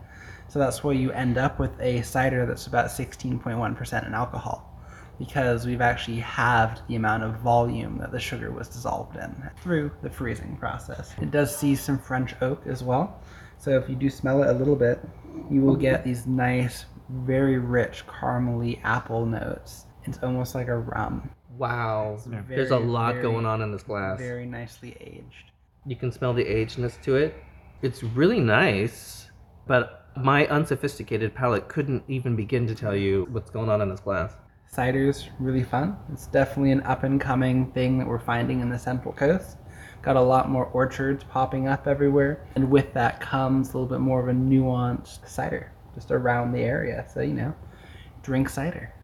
So 0.48 0.60
that's 0.60 0.84
why 0.84 0.92
you 0.94 1.12
end 1.12 1.38
up 1.38 1.58
with 1.60 1.80
a 1.80 2.02
cider 2.04 2.46
that's 2.46 2.68
about 2.68 2.88
16.1% 2.88 4.08
in 4.08 4.14
alcohol 4.14 4.72
because 5.18 5.66
we've 5.66 5.82
actually 5.82 6.20
halved 6.20 6.82
the 6.88 6.96
amount 6.96 7.24
of 7.24 7.36
volume 7.38 7.98
that 8.00 8.12
the 8.12 8.20
sugar 8.20 8.52
was 8.52 8.68
dissolved 8.68 9.16
in 9.16 9.50
through 9.62 9.92
the 10.02 10.10
freezing 10.10 10.58
process. 10.58 11.14
It 11.22 11.32
does 11.32 11.56
see 11.56 11.76
some 11.76 11.98
French 11.98 12.36
oak 12.42 12.68
as 12.68 12.84
well. 12.84 13.22
So 13.58 13.72
if 13.78 13.90
you 13.90 13.96
do 13.96 14.10
smell 14.10 14.44
it 14.44 14.50
a 14.50 14.54
little 14.54 14.76
bit, 14.76 15.00
you 15.50 15.62
will 15.62 15.76
get 15.76 16.04
these 16.04 16.28
nice, 16.28 16.86
very 17.10 17.58
rich 17.58 18.06
caramely 18.08 18.80
apple 18.84 19.26
notes. 19.26 19.86
It's 20.06 20.20
almost 20.22 20.56
like 20.56 20.68
a 20.68 20.78
rum. 20.78 21.30
Wow. 21.58 22.14
It's 22.18 22.28
There's 22.48 22.72
a 22.72 22.78
lot 22.78 23.14
very, 23.14 23.24
going 23.24 23.46
on 23.46 23.62
in 23.62 23.72
this 23.72 23.84
glass. 23.84 24.20
Very 24.20 24.46
nicely 24.46 24.96
aged. 25.00 25.52
You 25.86 25.96
can 25.96 26.12
smell 26.12 26.34
the 26.34 26.44
agedness 26.44 27.02
to 27.04 27.16
it. 27.16 27.36
It's 27.82 28.04
really 28.04 28.40
nice, 28.40 29.30
but 29.68 30.08
my 30.18 30.48
unsophisticated 30.48 31.36
palate 31.36 31.68
couldn't 31.68 32.04
even 32.08 32.36
begin 32.36 32.66
to 32.68 32.76
tell 32.76 32.96
you 32.96 33.28
what's 33.32 33.50
going 33.50 33.70
on 33.70 33.82
in 33.82 33.90
this 33.90 34.00
glass. 34.00 34.34
Cider's 34.68 35.30
really 35.40 35.64
fun. 35.64 35.98
It's 36.12 36.28
definitely 36.28 36.72
an 36.72 36.82
up 36.82 37.04
and 37.04 37.20
coming 37.20 37.72
thing 37.72 37.98
that 38.00 38.08
we're 38.08 38.20
finding 38.20 38.62
in 38.62 38.70
the 38.70 38.80
Central 38.80 39.14
Coast. 39.14 39.58
Got 40.02 40.16
a 40.16 40.22
lot 40.22 40.50
more 40.50 40.66
orchards 40.68 41.24
popping 41.24 41.68
up 41.68 41.88
everywhere, 41.88 42.48
and 42.56 42.70
with 42.70 42.94
that 42.94 43.20
comes 43.20 43.70
a 43.70 43.78
little 43.78 43.88
bit 43.88 44.00
more 44.00 44.22
of 44.22 44.28
a 44.28 44.38
nuanced 44.38 45.28
cider 45.28 45.72
just 45.94 46.12
around 46.12 46.52
the 46.52 46.62
area. 46.62 47.06
So, 47.14 47.22
you 47.22 47.34
know, 47.34 47.54
drink 48.22 48.50
cider. 48.50 48.95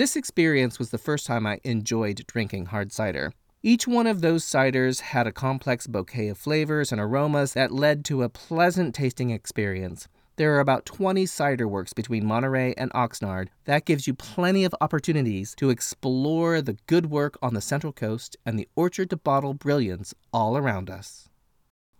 This 0.00 0.16
experience 0.16 0.78
was 0.78 0.88
the 0.88 0.96
first 0.96 1.26
time 1.26 1.46
I 1.46 1.60
enjoyed 1.62 2.24
drinking 2.26 2.64
hard 2.64 2.90
cider. 2.90 3.34
Each 3.62 3.86
one 3.86 4.06
of 4.06 4.22
those 4.22 4.46
ciders 4.46 5.00
had 5.00 5.26
a 5.26 5.30
complex 5.30 5.86
bouquet 5.86 6.28
of 6.28 6.38
flavors 6.38 6.90
and 6.90 6.98
aromas 6.98 7.52
that 7.52 7.70
led 7.70 8.02
to 8.06 8.22
a 8.22 8.30
pleasant 8.30 8.94
tasting 8.94 9.28
experience. 9.28 10.08
There 10.36 10.54
are 10.54 10.60
about 10.60 10.86
20 10.86 11.26
cider 11.26 11.68
works 11.68 11.92
between 11.92 12.24
Monterey 12.24 12.72
and 12.78 12.90
Oxnard. 12.94 13.48
That 13.66 13.84
gives 13.84 14.06
you 14.06 14.14
plenty 14.14 14.64
of 14.64 14.74
opportunities 14.80 15.54
to 15.56 15.68
explore 15.68 16.62
the 16.62 16.78
good 16.86 17.10
work 17.10 17.36
on 17.42 17.52
the 17.52 17.60
Central 17.60 17.92
Coast 17.92 18.38
and 18.46 18.58
the 18.58 18.70
orchard 18.74 19.10
to 19.10 19.18
bottle 19.18 19.52
brilliance 19.52 20.14
all 20.32 20.56
around 20.56 20.88
us. 20.88 21.28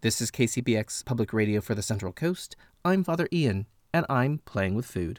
This 0.01 0.23
is 0.23 0.31
KCBX 0.31 1.05
Public 1.05 1.35
Radio 1.35 1.61
for 1.61 1.75
the 1.75 1.83
Central 1.83 2.15
Coast. 2.15 2.57
I'm 2.83 3.05
Father 3.05 3.29
Ian, 3.31 3.67
and 3.93 4.07
I'm 4.09 4.39
playing 4.47 4.75
with 4.75 4.87
food. 4.87 5.19